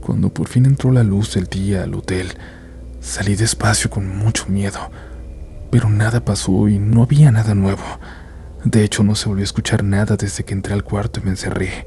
Cuando 0.00 0.30
por 0.30 0.48
fin 0.48 0.66
entró 0.66 0.90
la 0.90 1.04
luz 1.04 1.34
del 1.34 1.46
día 1.46 1.84
al 1.84 1.94
hotel, 1.94 2.32
salí 3.00 3.36
despacio 3.36 3.90
con 3.90 4.08
mucho 4.08 4.46
miedo, 4.48 4.80
pero 5.70 5.88
nada 5.88 6.24
pasó 6.24 6.66
y 6.68 6.80
no 6.80 7.04
había 7.04 7.30
nada 7.30 7.54
nuevo. 7.54 7.84
De 8.64 8.82
hecho, 8.82 9.04
no 9.04 9.14
se 9.14 9.28
volvió 9.28 9.42
a 9.42 9.44
escuchar 9.44 9.84
nada 9.84 10.16
desde 10.16 10.44
que 10.44 10.52
entré 10.52 10.74
al 10.74 10.82
cuarto 10.82 11.20
y 11.20 11.24
me 11.24 11.30
encerré. 11.30 11.86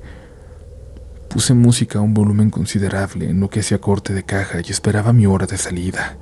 Puse 1.30 1.54
música 1.54 2.00
a 2.00 2.02
un 2.02 2.14
volumen 2.14 2.50
considerable 2.50 3.30
en 3.30 3.42
lo 3.42 3.50
que 3.50 3.60
hacía 3.60 3.82
corte 3.82 4.14
de 4.14 4.24
caja 4.24 4.60
y 4.66 4.72
esperaba 4.72 5.12
mi 5.12 5.26
hora 5.26 5.48
de 5.48 5.58
salida. 5.58 6.18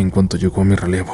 En 0.00 0.08
cuanto 0.08 0.38
llegó 0.38 0.64
mi 0.64 0.76
relevo, 0.76 1.12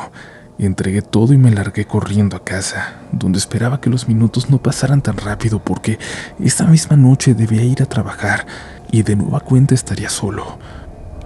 entregué 0.58 1.02
todo 1.02 1.34
y 1.34 1.38
me 1.38 1.50
largué 1.50 1.86
corriendo 1.86 2.36
a 2.36 2.44
casa, 2.44 3.00
donde 3.10 3.36
esperaba 3.36 3.80
que 3.80 3.90
los 3.90 4.06
minutos 4.06 4.48
no 4.48 4.62
pasaran 4.62 5.02
tan 5.02 5.16
rápido 5.16 5.58
porque 5.58 5.98
esa 6.38 6.68
misma 6.68 6.96
noche 6.96 7.34
debía 7.34 7.64
ir 7.64 7.82
a 7.82 7.86
trabajar 7.86 8.46
y 8.92 9.02
de 9.02 9.16
nueva 9.16 9.40
cuenta 9.40 9.74
estaría 9.74 10.08
solo. 10.08 10.60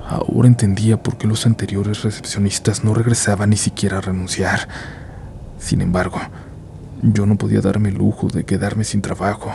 Ahora 0.09 0.49
entendía 0.49 1.03
por 1.03 1.19
qué 1.19 1.27
los 1.27 1.45
anteriores 1.45 2.03
recepcionistas 2.03 2.83
no 2.83 2.95
regresaban 2.95 3.51
ni 3.51 3.59
siquiera 3.59 3.99
a 3.99 4.01
renunciar. 4.01 4.67
Sin 5.59 5.83
embargo, 5.83 6.19
yo 7.03 7.27
no 7.27 7.37
podía 7.37 7.61
darme 7.61 7.91
el 7.91 7.97
lujo 7.97 8.29
de 8.29 8.45
quedarme 8.45 8.85
sin 8.85 9.03
trabajo. 9.03 9.53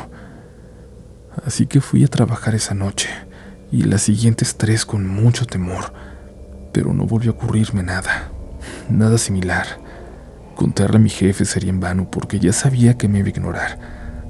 Así 1.43 1.65
que 1.65 1.81
fui 1.81 2.03
a 2.03 2.07
trabajar 2.07 2.53
esa 2.53 2.75
noche 2.75 3.09
y 3.71 3.81
las 3.81 4.03
siguientes 4.03 4.57
tres 4.57 4.85
con 4.85 5.07
mucho 5.07 5.47
temor, 5.47 5.91
pero 6.75 6.93
no 6.93 7.05
volvió 7.05 7.31
a 7.31 7.35
ocurrirme 7.35 7.83
nada, 7.83 8.29
nada 8.89 9.17
similar. 9.17 9.65
Contarle 10.55 10.97
a 10.97 10.99
mi 10.99 11.09
jefe 11.09 11.45
sería 11.45 11.69
en 11.69 11.79
vano 11.79 12.11
porque 12.11 12.37
ya 12.37 12.51
sabía 12.51 12.97
que 12.97 13.07
me 13.07 13.19
iba 13.19 13.27
a 13.27 13.29
ignorar 13.29 13.79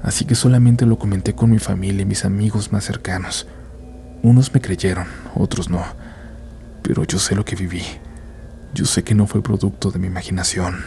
así 0.06 0.24
que 0.24 0.36
solamente 0.36 0.86
lo 0.86 1.00
comenté 1.00 1.34
con 1.34 1.50
mi 1.50 1.58
familia 1.58 2.02
y 2.02 2.06
mis 2.06 2.24
amigos 2.24 2.70
más 2.70 2.84
cercanos. 2.84 3.48
Unos 4.22 4.54
me 4.54 4.60
creyeron, 4.60 5.08
otros 5.34 5.68
no, 5.68 5.82
pero 6.82 7.02
yo 7.02 7.18
sé 7.18 7.34
lo 7.34 7.44
que 7.44 7.56
viví. 7.56 7.82
Yo 8.72 8.84
sé 8.84 9.02
que 9.02 9.16
no 9.16 9.26
fue 9.26 9.42
producto 9.42 9.90
de 9.90 9.98
mi 9.98 10.06
imaginación. 10.06 10.84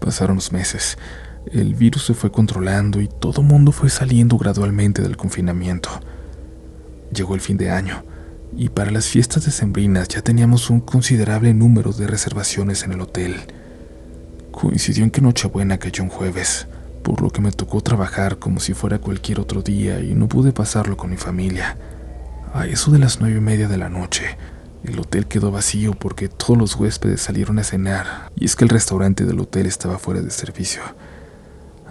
Pasaron 0.00 0.34
los 0.34 0.50
meses, 0.50 0.98
el 1.46 1.76
virus 1.76 2.06
se 2.06 2.14
fue 2.14 2.32
controlando 2.32 3.00
y 3.00 3.06
todo 3.06 3.42
mundo 3.42 3.70
fue 3.70 3.88
saliendo 3.88 4.36
gradualmente 4.36 5.00
del 5.00 5.16
confinamiento. 5.16 5.90
Llegó 7.12 7.36
el 7.36 7.40
fin 7.40 7.56
de 7.56 7.70
año 7.70 8.02
y 8.56 8.68
para 8.68 8.90
las 8.90 9.06
fiestas 9.06 9.44
decembrinas 9.44 10.08
ya 10.08 10.22
teníamos 10.22 10.70
un 10.70 10.80
considerable 10.80 11.54
número 11.54 11.92
de 11.92 12.06
reservaciones 12.06 12.82
en 12.84 12.92
el 12.92 13.00
hotel. 13.00 13.36
Coincidió 14.50 15.04
en 15.04 15.10
que 15.10 15.20
Nochebuena 15.20 15.78
cayó 15.78 16.04
un 16.04 16.10
jueves, 16.10 16.66
por 17.02 17.22
lo 17.22 17.30
que 17.30 17.40
me 17.40 17.52
tocó 17.52 17.80
trabajar 17.80 18.38
como 18.38 18.60
si 18.60 18.74
fuera 18.74 18.98
cualquier 18.98 19.40
otro 19.40 19.62
día 19.62 20.00
y 20.00 20.14
no 20.14 20.28
pude 20.28 20.52
pasarlo 20.52 20.96
con 20.96 21.10
mi 21.10 21.16
familia. 21.16 21.76
A 22.54 22.66
eso 22.66 22.90
de 22.90 22.98
las 22.98 23.20
nueve 23.20 23.38
y 23.38 23.40
media 23.40 23.68
de 23.68 23.78
la 23.78 23.88
noche, 23.88 24.36
el 24.84 24.98
hotel 24.98 25.26
quedó 25.26 25.50
vacío 25.50 25.94
porque 25.94 26.28
todos 26.28 26.58
los 26.58 26.76
huéspedes 26.76 27.22
salieron 27.22 27.58
a 27.58 27.64
cenar 27.64 28.30
y 28.36 28.44
es 28.44 28.56
que 28.56 28.64
el 28.64 28.70
restaurante 28.70 29.24
del 29.24 29.40
hotel 29.40 29.66
estaba 29.66 29.98
fuera 29.98 30.20
de 30.20 30.30
servicio. 30.30 30.82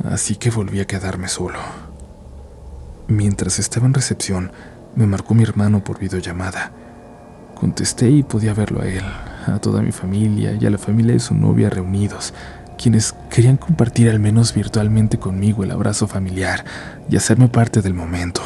Así 0.04 0.36
que 0.36 0.50
volví 0.50 0.80
a 0.80 0.88
quedarme 0.88 1.28
solo. 1.28 1.60
Mientras 3.08 3.60
estaba 3.60 3.88
en 3.88 3.93
recepción, 3.93 4.52
me 4.96 5.08
marcó 5.08 5.34
mi 5.34 5.44
hermano 5.44 5.84
por 5.84 6.00
videollamada. 6.00 6.72
Contesté 7.56 8.10
y 8.10 8.24
podía 8.24 8.54
verlo 8.54 8.82
a 8.82 8.88
él, 8.88 9.04
a 9.48 9.60
toda 9.60 9.82
mi 9.82 9.92
familia 9.92 10.58
y 10.60 10.66
a 10.66 10.70
la 10.70 10.78
familia 10.78 11.14
de 11.14 11.20
su 11.20 11.36
novia 11.36 11.70
reunidos, 11.70 12.34
quienes 12.78 13.14
querían 13.30 13.58
compartir 13.58 14.10
al 14.10 14.20
menos 14.20 14.54
virtualmente 14.54 15.20
conmigo 15.20 15.64
el 15.64 15.72
abrazo 15.72 16.08
familiar 16.08 16.66
y 17.10 17.16
hacerme 17.16 17.48
parte 17.48 17.82
del 17.82 17.94
momento. 17.94 18.42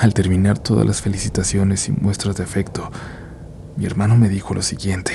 Al 0.00 0.14
terminar 0.14 0.58
todas 0.58 0.86
las 0.86 1.00
felicitaciones 1.00 1.88
y 1.88 1.92
muestras 1.92 2.36
de 2.36 2.44
afecto, 2.44 2.90
mi 3.76 3.84
hermano 3.84 4.16
me 4.16 4.28
dijo 4.28 4.54
lo 4.54 4.62
siguiente. 4.62 5.12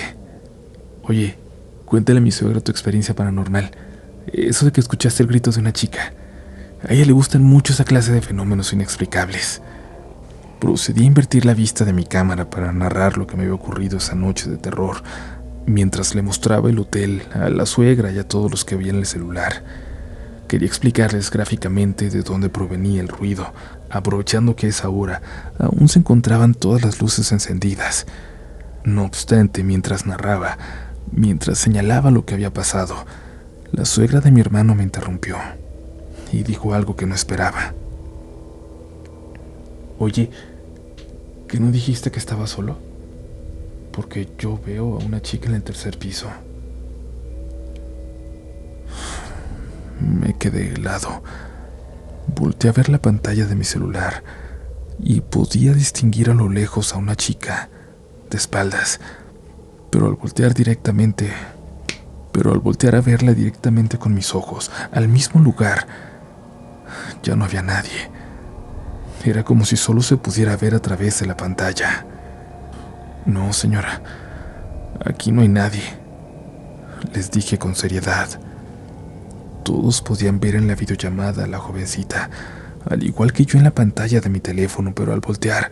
Oye, 1.04 1.38
cuéntale 1.86 2.20
a 2.20 2.22
mi 2.22 2.32
suegra 2.32 2.62
tu 2.62 2.72
experiencia 2.72 3.15
paranormal. 3.15 3.72
Eso 4.32 4.65
de 4.65 4.72
que 4.72 4.82
escuchaste 4.82 5.24
el 5.24 5.30
grito 5.30 5.52
de 5.52 5.60
una 5.60 5.74
chica. 5.74 6.13
A 6.88 6.94
ella 6.94 7.06
le 7.06 7.12
gustan 7.12 7.44
mucho 7.44 7.74
esa 7.74 7.84
clase 7.84 8.12
de 8.12 8.22
fenómenos 8.22 8.74
inexplicables. 8.74 9.62
Procedí 10.62 11.02
a 11.02 11.08
invertir 11.08 11.43
la 11.43 11.56
vista 11.56 11.86
de 11.86 11.91
mi 11.91 12.04
cámara 12.04 12.47
para 12.47 12.71
narrar 12.71 13.17
lo 13.17 13.26
que 13.26 13.36
me 13.36 13.41
había 13.41 13.56
ocurrido 13.56 13.97
esa 13.97 14.13
noche 14.13 14.47
de 14.47 14.58
terror, 14.58 14.97
mientras 15.65 16.13
le 16.13 16.21
mostraba 16.21 16.69
el 16.69 16.78
hotel 16.78 17.24
a 17.34 17.50
la 17.50 17.65
suegra 17.65 18.12
y 18.12 18.19
a 18.19 18.28
todos 18.28 18.52
los 18.52 18.63
que 18.63 18.76
veían 18.76 18.97
el 18.97 19.08
celular. 19.08 19.63
Quería 20.47 20.67
explicarles 20.67 21.32
gráficamente 21.32 22.12
de 22.12 22.21
dónde 22.21 22.50
provenía 22.50 23.02
el 23.02 23.08
ruido, 23.08 23.52
aprovechando 23.89 24.56
que 24.56 24.67
a 24.67 24.69
esa 24.69 24.88
hora 24.89 25.24
aún 25.58 25.89
se 25.89 25.97
encontraban 25.97 26.54
todas 26.54 26.84
las 26.84 27.02
luces 27.02 27.32
encendidas. 27.32 28.06
No 28.84 29.04
obstante, 29.04 29.63
mientras 29.63 30.06
narraba, 30.06 30.60
mientras 31.12 31.58
señalaba 31.58 32.12
lo 32.12 32.24
que 32.24 32.36
había 32.36 32.54
pasado, 32.54 33.08
la 33.71 33.86
suegra 33.86 34.19
de 34.19 34.30
mi 34.30 34.41
hermano 34.41 34.76
me 34.76 34.84
interrumpió 34.84 35.38
y 36.32 36.43
dijo 36.43 36.76
algo 36.76 36.95
que 36.95 37.08
no 37.08 37.15
esperaba. 37.15 37.74
Oye, 39.97 40.30
¿Que 41.51 41.59
no 41.59 41.69
dijiste 41.69 42.11
que 42.11 42.19
estaba 42.19 42.47
solo? 42.47 42.77
Porque 43.91 44.25
yo 44.39 44.57
veo 44.65 44.95
a 44.95 45.03
una 45.03 45.21
chica 45.21 45.49
en 45.49 45.55
el 45.55 45.63
tercer 45.63 45.99
piso. 45.99 46.29
Me 49.99 50.33
quedé 50.37 50.69
helado. 50.69 51.21
Volté 52.33 52.69
a 52.69 52.71
ver 52.71 52.87
la 52.87 53.01
pantalla 53.01 53.47
de 53.47 53.55
mi 53.55 53.65
celular 53.65 54.23
y 54.97 55.19
podía 55.19 55.73
distinguir 55.73 56.29
a 56.29 56.33
lo 56.33 56.47
lejos 56.47 56.93
a 56.93 56.97
una 56.97 57.17
chica, 57.17 57.67
de 58.29 58.37
espaldas. 58.37 59.01
Pero 59.89 60.07
al 60.07 60.13
voltear 60.13 60.53
directamente, 60.53 61.33
pero 62.31 62.53
al 62.53 62.59
voltear 62.59 62.95
a 62.95 63.01
verla 63.01 63.33
directamente 63.33 63.99
con 63.99 64.13
mis 64.13 64.33
ojos, 64.33 64.71
al 64.93 65.09
mismo 65.09 65.41
lugar, 65.41 65.85
ya 67.23 67.35
no 67.35 67.43
había 67.43 67.61
nadie. 67.61 68.20
Era 69.23 69.43
como 69.43 69.65
si 69.65 69.77
solo 69.77 70.01
se 70.01 70.17
pudiera 70.17 70.57
ver 70.57 70.73
a 70.73 70.79
través 70.79 71.19
de 71.19 71.27
la 71.27 71.38
pantalla. 71.38 72.05
No, 73.25 73.53
señora, 73.53 74.01
aquí 75.05 75.31
no 75.31 75.41
hay 75.41 75.47
nadie, 75.47 75.84
les 77.13 77.29
dije 77.29 77.60
con 77.60 77.75
seriedad. 77.75 78.27
Todos 79.63 80.01
podían 80.01 80.39
ver 80.39 80.55
en 80.55 80.67
la 80.67 80.73
videollamada 80.73 81.43
a 81.43 81.47
la 81.47 81.60
jovencita, 81.60 82.31
al 82.89 83.03
igual 83.03 83.31
que 83.31 83.45
yo 83.45 83.60
en 83.60 83.63
la 83.63 83.75
pantalla 83.75 84.21
de 84.21 84.29
mi 84.29 84.39
teléfono, 84.39 84.95
pero 84.95 85.13
al 85.13 85.19
voltear, 85.19 85.69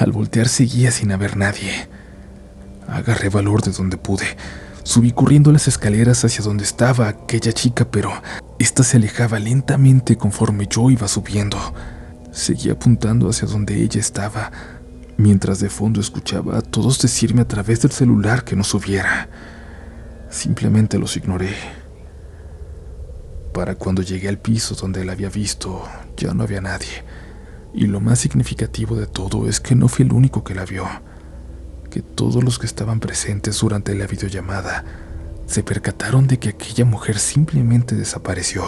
al 0.00 0.10
voltear 0.10 0.48
seguía 0.48 0.90
sin 0.90 1.12
haber 1.12 1.36
nadie. 1.36 1.88
Agarré 2.88 3.28
valor 3.28 3.62
de 3.62 3.70
donde 3.70 3.96
pude. 3.96 4.26
Subí 4.82 5.12
corriendo 5.12 5.52
las 5.52 5.68
escaleras 5.68 6.24
hacia 6.24 6.44
donde 6.44 6.64
estaba 6.64 7.08
aquella 7.08 7.52
chica, 7.52 7.86
pero 7.88 8.10
ésta 8.58 8.82
se 8.82 8.96
alejaba 8.96 9.38
lentamente 9.38 10.16
conforme 10.16 10.66
yo 10.66 10.90
iba 10.90 11.06
subiendo. 11.06 11.58
Seguía 12.34 12.72
apuntando 12.72 13.30
hacia 13.30 13.46
donde 13.46 13.80
ella 13.80 14.00
estaba, 14.00 14.50
mientras 15.16 15.60
de 15.60 15.70
fondo 15.70 16.00
escuchaba 16.00 16.58
a 16.58 16.62
todos 16.62 17.00
decirme 17.00 17.42
a 17.42 17.48
través 17.48 17.82
del 17.82 17.92
celular 17.92 18.42
que 18.42 18.56
no 18.56 18.64
subiera. 18.64 19.28
Simplemente 20.30 20.98
los 20.98 21.16
ignoré. 21.16 21.54
Para 23.54 23.76
cuando 23.76 24.02
llegué 24.02 24.28
al 24.28 24.38
piso 24.38 24.74
donde 24.74 25.04
la 25.04 25.12
había 25.12 25.28
visto, 25.28 25.84
ya 26.16 26.34
no 26.34 26.42
había 26.42 26.60
nadie. 26.60 27.04
Y 27.72 27.86
lo 27.86 28.00
más 28.00 28.18
significativo 28.18 28.96
de 28.96 29.06
todo 29.06 29.48
es 29.48 29.60
que 29.60 29.76
no 29.76 29.86
fui 29.86 30.04
el 30.04 30.12
único 30.12 30.42
que 30.42 30.56
la 30.56 30.64
vio, 30.64 30.88
que 31.88 32.02
todos 32.02 32.42
los 32.42 32.58
que 32.58 32.66
estaban 32.66 32.98
presentes 32.98 33.60
durante 33.60 33.94
la 33.94 34.08
videollamada 34.08 34.84
se 35.46 35.62
percataron 35.62 36.26
de 36.26 36.40
que 36.40 36.48
aquella 36.48 36.84
mujer 36.84 37.20
simplemente 37.20 37.94
desapareció. 37.94 38.64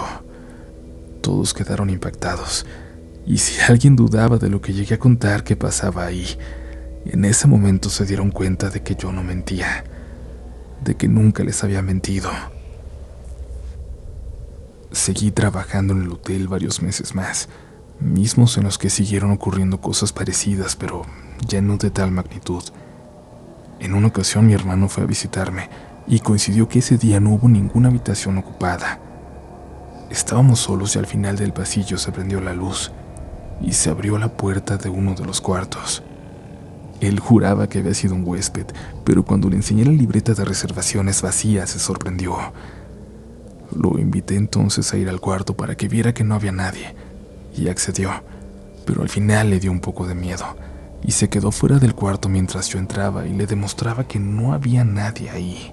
Todos 1.21 1.53
quedaron 1.53 1.91
impactados 1.91 2.65
y 3.27 3.39
si 3.39 3.61
alguien 3.61 3.97
dudaba 3.97 4.39
de 4.39 4.49
lo 4.49 4.61
que 4.61 4.73
llegué 4.73 4.95
a 4.95 5.01
contar 5.01 5.43
que 5.43 5.57
pasaba 5.57 6.07
ahí, 6.07 6.39
en 7.05 7.25
ese 7.25 7.49
momento 7.49 7.91
se 7.91 8.07
dieron 8.07 8.31
cuenta 8.31 8.71
de 8.71 8.83
que 8.83 8.95
yo 8.95 9.11
no 9.11 9.25
mentía, 9.25 9.85
de 10.85 10.95
que 10.95 11.09
nunca 11.09 11.43
les 11.43 11.65
había 11.65 11.83
mentido. 11.83 12.31
Seguí 14.93 15.33
trabajando 15.33 15.93
en 15.93 16.03
el 16.03 16.13
hotel 16.13 16.47
varios 16.47 16.81
meses 16.83 17.17
más, 17.17 17.49
mismos 17.99 18.57
en 18.59 18.65
los 18.65 18.79
que 18.79 18.91
siguieron 18.91 19.33
ocurriendo 19.33 19.81
cosas 19.81 20.13
parecidas, 20.13 20.77
pero 20.77 21.03
ya 21.49 21.61
no 21.61 21.79
de 21.79 21.91
tal 21.91 22.13
magnitud. 22.13 22.63
En 23.81 23.95
una 23.95 24.07
ocasión 24.07 24.47
mi 24.47 24.55
hermano 24.55 24.89
fue 24.89 25.03
a 25.03 25.07
visitarme 25.07 25.69
y 26.07 26.21
coincidió 26.21 26.69
que 26.69 26.79
ese 26.79 26.97
día 26.97 27.19
no 27.19 27.31
hubo 27.31 27.49
ninguna 27.49 27.89
habitación 27.89 28.39
ocupada. 28.39 29.01
Estábamos 30.11 30.61
solos 30.61 30.95
y 30.95 31.01
al 31.01 31.07
final 31.07 31.37
del 31.37 31.53
pasillo 31.53 31.99
se 31.99 32.13
prendió 32.13 32.41
la 32.41 32.55
luz 32.55 32.93
y 33.61 33.73
se 33.73 33.91
abrió 33.91 34.19
la 34.19 34.37
puerta 34.37 34.77
de 34.77 34.89
uno 34.89 35.15
de 35.15 35.25
los 35.25 35.41
cuartos. 35.41 36.03
Él 37.01 37.21
juraba 37.21 37.69
que 37.69 37.81
había 37.81 37.95
sido 37.95 38.15
un 38.15 38.25
huésped, 38.27 38.67
pero 39.05 39.25
cuando 39.25 39.51
le 39.51 39.57
enseñé 39.57 39.85
la 39.85 39.93
libreta 39.93 40.35
de 40.35 40.45
reservaciones 40.45 41.23
vacía 41.23 41.67
se 41.67 41.79
sorprendió. 41.79 42.37
Lo 43.75 43.99
invité 43.99 44.37
entonces 44.37 44.93
a 44.93 44.97
ir 44.97 45.09
al 45.09 45.21
cuarto 45.21 45.57
para 45.57 45.77
que 45.77 45.89
viera 45.89 46.15
que 46.15 46.25
no 46.25 46.35
había 46.35 46.53
nadie, 46.53 46.95
y 47.57 47.69
accedió, 47.69 48.11
pero 48.87 49.03
al 49.03 49.09
final 49.09 49.51
le 49.51 49.61
dio 49.61 49.71
un 49.73 49.81
poco 49.81 50.07
de 50.07 50.15
miedo, 50.15 50.57
y 51.03 51.13
se 51.13 51.29
quedó 51.29 51.53
fuera 51.53 51.79
del 51.79 51.95
cuarto 51.95 52.29
mientras 52.29 52.69
yo 52.69 52.79
entraba 52.79 53.27
y 53.27 53.35
le 53.35 53.47
demostraba 53.47 54.09
que 54.09 54.19
no 54.19 54.53
había 54.55 54.85
nadie 54.85 55.31
ahí. 55.31 55.73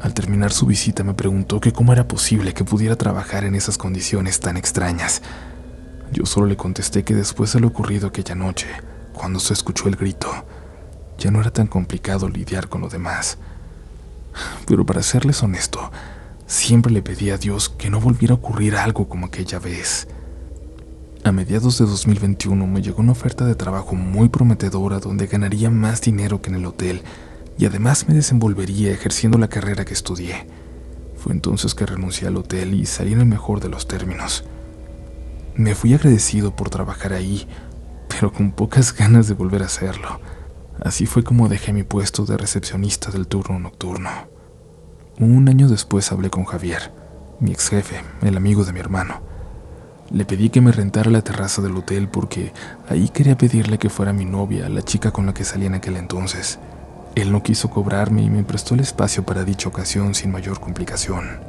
Al 0.00 0.14
terminar 0.14 0.50
su 0.50 0.64
visita 0.64 1.04
me 1.04 1.12
preguntó 1.12 1.60
que 1.60 1.72
cómo 1.72 1.92
era 1.92 2.08
posible 2.08 2.54
que 2.54 2.64
pudiera 2.64 2.96
trabajar 2.96 3.44
en 3.44 3.54
esas 3.54 3.76
condiciones 3.76 4.40
tan 4.40 4.56
extrañas, 4.56 5.20
yo 6.12 6.26
solo 6.26 6.46
le 6.46 6.56
contesté 6.56 7.04
que 7.04 7.14
después 7.14 7.52
de 7.52 7.60
lo 7.60 7.68
ocurrido 7.68 8.08
aquella 8.08 8.34
noche, 8.34 8.66
cuando 9.12 9.38
se 9.38 9.52
escuchó 9.52 9.88
el 9.88 9.96
grito, 9.96 10.28
ya 11.18 11.30
no 11.30 11.40
era 11.40 11.52
tan 11.52 11.66
complicado 11.66 12.28
lidiar 12.28 12.68
con 12.68 12.80
lo 12.80 12.88
demás. 12.88 13.38
Pero 14.66 14.84
para 14.86 15.02
serles 15.02 15.42
honesto, 15.42 15.90
siempre 16.46 16.92
le 16.92 17.02
pedí 17.02 17.30
a 17.30 17.38
Dios 17.38 17.68
que 17.68 17.90
no 17.90 18.00
volviera 18.00 18.34
a 18.34 18.38
ocurrir 18.38 18.76
algo 18.76 19.08
como 19.08 19.26
aquella 19.26 19.58
vez. 19.58 20.08
A 21.22 21.32
mediados 21.32 21.78
de 21.78 21.84
2021 21.84 22.66
me 22.66 22.80
llegó 22.80 23.02
una 23.02 23.12
oferta 23.12 23.44
de 23.44 23.54
trabajo 23.54 23.94
muy 23.94 24.30
prometedora 24.30 24.98
donde 24.98 25.26
ganaría 25.26 25.70
más 25.70 26.00
dinero 26.00 26.40
que 26.40 26.48
en 26.48 26.56
el 26.56 26.66
hotel 26.66 27.02
y 27.58 27.66
además 27.66 28.08
me 28.08 28.14
desenvolvería 28.14 28.90
ejerciendo 28.90 29.36
la 29.36 29.48
carrera 29.48 29.84
que 29.84 29.92
estudié. 29.92 30.46
Fue 31.16 31.34
entonces 31.34 31.74
que 31.74 31.84
renuncié 31.84 32.28
al 32.28 32.38
hotel 32.38 32.72
y 32.72 32.86
salí 32.86 33.12
en 33.12 33.20
el 33.20 33.26
mejor 33.26 33.60
de 33.60 33.68
los 33.68 33.86
términos. 33.86 34.44
Me 35.54 35.74
fui 35.74 35.94
agradecido 35.94 36.54
por 36.54 36.70
trabajar 36.70 37.12
ahí, 37.12 37.46
pero 38.08 38.32
con 38.32 38.52
pocas 38.52 38.94
ganas 38.96 39.28
de 39.28 39.34
volver 39.34 39.62
a 39.62 39.66
hacerlo. 39.66 40.20
Así 40.82 41.06
fue 41.06 41.22
como 41.22 41.48
dejé 41.48 41.72
mi 41.72 41.82
puesto 41.82 42.24
de 42.24 42.36
recepcionista 42.36 43.10
del 43.10 43.26
turno 43.26 43.58
nocturno. 43.58 44.10
Un 45.18 45.48
año 45.48 45.68
después 45.68 46.10
hablé 46.12 46.30
con 46.30 46.44
Javier, 46.44 46.92
mi 47.40 47.50
ex 47.50 47.68
jefe, 47.68 48.02
el 48.22 48.36
amigo 48.36 48.64
de 48.64 48.72
mi 48.72 48.80
hermano. 48.80 49.20
Le 50.10 50.24
pedí 50.24 50.48
que 50.48 50.60
me 50.60 50.72
rentara 50.72 51.10
la 51.10 51.22
terraza 51.22 51.60
del 51.60 51.76
hotel 51.76 52.08
porque 52.08 52.52
ahí 52.88 53.10
quería 53.10 53.36
pedirle 53.36 53.78
que 53.78 53.90
fuera 53.90 54.12
mi 54.12 54.24
novia, 54.24 54.68
la 54.68 54.82
chica 54.82 55.10
con 55.10 55.26
la 55.26 55.34
que 55.34 55.44
salía 55.44 55.66
en 55.66 55.74
aquel 55.74 55.96
entonces. 55.96 56.58
Él 57.14 57.30
no 57.32 57.42
quiso 57.42 57.70
cobrarme 57.70 58.22
y 58.22 58.30
me 58.30 58.42
prestó 58.42 58.74
el 58.74 58.80
espacio 58.80 59.24
para 59.24 59.44
dicha 59.44 59.68
ocasión 59.68 60.14
sin 60.14 60.32
mayor 60.32 60.58
complicación. 60.60 61.40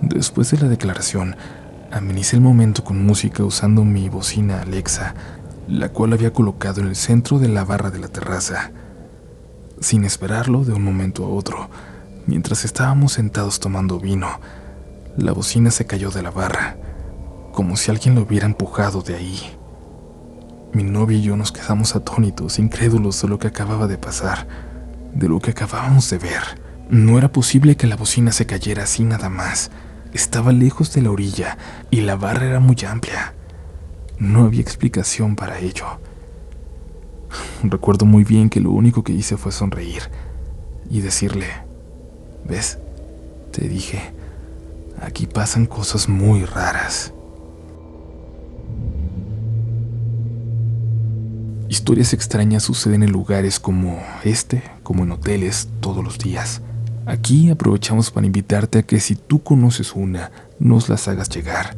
Después 0.00 0.50
de 0.50 0.58
la 0.58 0.68
declaración, 0.68 1.36
amenicé 1.94 2.34
el 2.36 2.42
momento 2.42 2.82
con 2.82 3.04
música 3.04 3.44
usando 3.44 3.84
mi 3.84 4.08
bocina 4.08 4.60
Alexa, 4.60 5.14
la 5.68 5.90
cual 5.90 6.12
había 6.12 6.32
colocado 6.32 6.80
en 6.80 6.88
el 6.88 6.96
centro 6.96 7.38
de 7.38 7.48
la 7.48 7.64
barra 7.64 7.90
de 7.90 8.00
la 8.00 8.08
terraza. 8.08 8.72
Sin 9.80 10.04
esperarlo 10.04 10.64
de 10.64 10.72
un 10.72 10.82
momento 10.82 11.24
a 11.24 11.28
otro, 11.28 11.70
mientras 12.26 12.64
estábamos 12.64 13.12
sentados 13.12 13.60
tomando 13.60 14.00
vino, 14.00 14.28
la 15.16 15.32
bocina 15.32 15.70
se 15.70 15.86
cayó 15.86 16.10
de 16.10 16.22
la 16.22 16.32
barra, 16.32 16.76
como 17.52 17.76
si 17.76 17.92
alguien 17.92 18.16
lo 18.16 18.22
hubiera 18.22 18.46
empujado 18.46 19.02
de 19.02 19.14
ahí. 19.14 19.56
Mi 20.72 20.82
novia 20.82 21.18
y 21.18 21.22
yo 21.22 21.36
nos 21.36 21.52
quedamos 21.52 21.94
atónitos, 21.94 22.58
incrédulos 22.58 23.22
de 23.22 23.28
lo 23.28 23.38
que 23.38 23.46
acababa 23.46 23.86
de 23.86 23.98
pasar, 23.98 24.48
de 25.14 25.28
lo 25.28 25.38
que 25.38 25.52
acabábamos 25.52 26.10
de 26.10 26.18
ver. 26.18 26.42
No 26.90 27.18
era 27.18 27.30
posible 27.30 27.76
que 27.76 27.86
la 27.86 27.94
bocina 27.94 28.32
se 28.32 28.46
cayera 28.46 28.82
así 28.82 29.04
nada 29.04 29.28
más. 29.28 29.70
Estaba 30.14 30.52
lejos 30.52 30.94
de 30.94 31.02
la 31.02 31.10
orilla 31.10 31.58
y 31.90 32.00
la 32.00 32.16
barra 32.16 32.46
era 32.46 32.60
muy 32.60 32.76
amplia. 32.88 33.34
No 34.18 34.44
había 34.44 34.62
explicación 34.62 35.36
para 35.36 35.58
ello. 35.58 35.86
Recuerdo 37.62 38.06
muy 38.06 38.24
bien 38.24 38.48
que 38.48 38.60
lo 38.60 38.70
único 38.70 39.04
que 39.04 39.12
hice 39.12 39.36
fue 39.36 39.52
sonreír 39.52 40.02
y 40.88 41.00
decirle, 41.00 41.48
¿ves? 42.46 42.78
Te 43.52 43.68
dije, 43.68 44.14
Aquí 45.00 45.26
pasan 45.26 45.66
cosas 45.66 46.08
muy 46.08 46.44
raras. 46.44 47.12
Historias 51.68 52.12
extrañas 52.12 52.62
suceden 52.62 53.02
en 53.02 53.10
lugares 53.10 53.58
como 53.58 54.00
este, 54.22 54.62
como 54.82 55.04
en 55.04 55.12
hoteles, 55.12 55.68
todos 55.80 56.04
los 56.04 56.18
días. 56.18 56.62
Aquí 57.06 57.50
aprovechamos 57.50 58.10
para 58.10 58.26
invitarte 58.26 58.78
a 58.78 58.82
que 58.82 58.98
si 58.98 59.14
tú 59.14 59.42
conoces 59.42 59.94
una, 59.94 60.30
nos 60.58 60.88
las 60.88 61.06
hagas 61.06 61.28
llegar. 61.28 61.76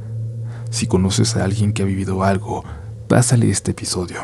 Si 0.70 0.86
conoces 0.86 1.36
a 1.36 1.44
alguien 1.44 1.72
que 1.72 1.82
ha 1.82 1.86
vivido 1.86 2.22
algo, 2.22 2.64
pásale 3.08 3.50
este 3.50 3.72
episodio. 3.72 4.20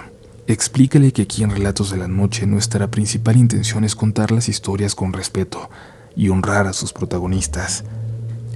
Explícale 0.46 1.12
que 1.12 1.22
aquí 1.22 1.42
en 1.42 1.50
Relatos 1.50 1.90
de 1.90 1.96
la 1.96 2.08
Noche 2.08 2.46
nuestra 2.46 2.90
principal 2.90 3.36
intención 3.36 3.84
es 3.84 3.96
contar 3.96 4.30
las 4.30 4.48
historias 4.48 4.94
con 4.94 5.12
respeto 5.12 5.70
y 6.14 6.28
honrar 6.28 6.66
a 6.66 6.72
sus 6.72 6.92
protagonistas. 6.92 7.84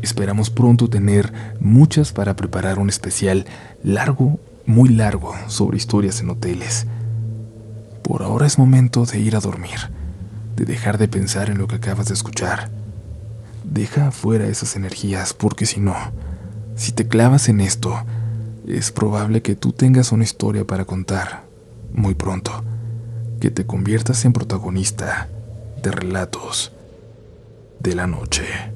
Esperamos 0.02 0.50
pronto 0.50 0.88
tener 0.88 1.32
muchas 1.58 2.12
para 2.12 2.36
preparar 2.36 2.78
un 2.78 2.88
especial 2.88 3.46
largo, 3.82 4.38
muy 4.66 4.88
largo, 4.90 5.34
sobre 5.48 5.78
historias 5.78 6.20
en 6.20 6.30
hoteles. 6.30 6.86
Por 8.02 8.22
ahora 8.22 8.46
es 8.46 8.58
momento 8.58 9.04
de 9.04 9.18
ir 9.18 9.34
a 9.34 9.40
dormir, 9.40 9.78
de 10.56 10.64
dejar 10.64 10.98
de 10.98 11.08
pensar 11.08 11.50
en 11.50 11.58
lo 11.58 11.68
que 11.68 11.76
acabas 11.76 12.08
de 12.08 12.14
escuchar. 12.14 12.70
Deja 13.62 14.08
afuera 14.08 14.46
esas 14.46 14.74
energías 14.76 15.34
porque 15.34 15.66
si 15.66 15.80
no, 15.80 15.94
si 16.74 16.92
te 16.92 17.06
clavas 17.06 17.48
en 17.48 17.60
esto, 17.60 18.04
es 18.66 18.90
probable 18.90 19.42
que 19.42 19.54
tú 19.54 19.72
tengas 19.72 20.12
una 20.12 20.24
historia 20.24 20.66
para 20.66 20.84
contar 20.84 21.44
muy 21.92 22.14
pronto, 22.14 22.64
que 23.40 23.50
te 23.50 23.66
conviertas 23.66 24.24
en 24.24 24.32
protagonista 24.32 25.28
de 25.82 25.90
relatos 25.90 26.72
de 27.80 27.94
la 27.94 28.06
noche. 28.06 28.75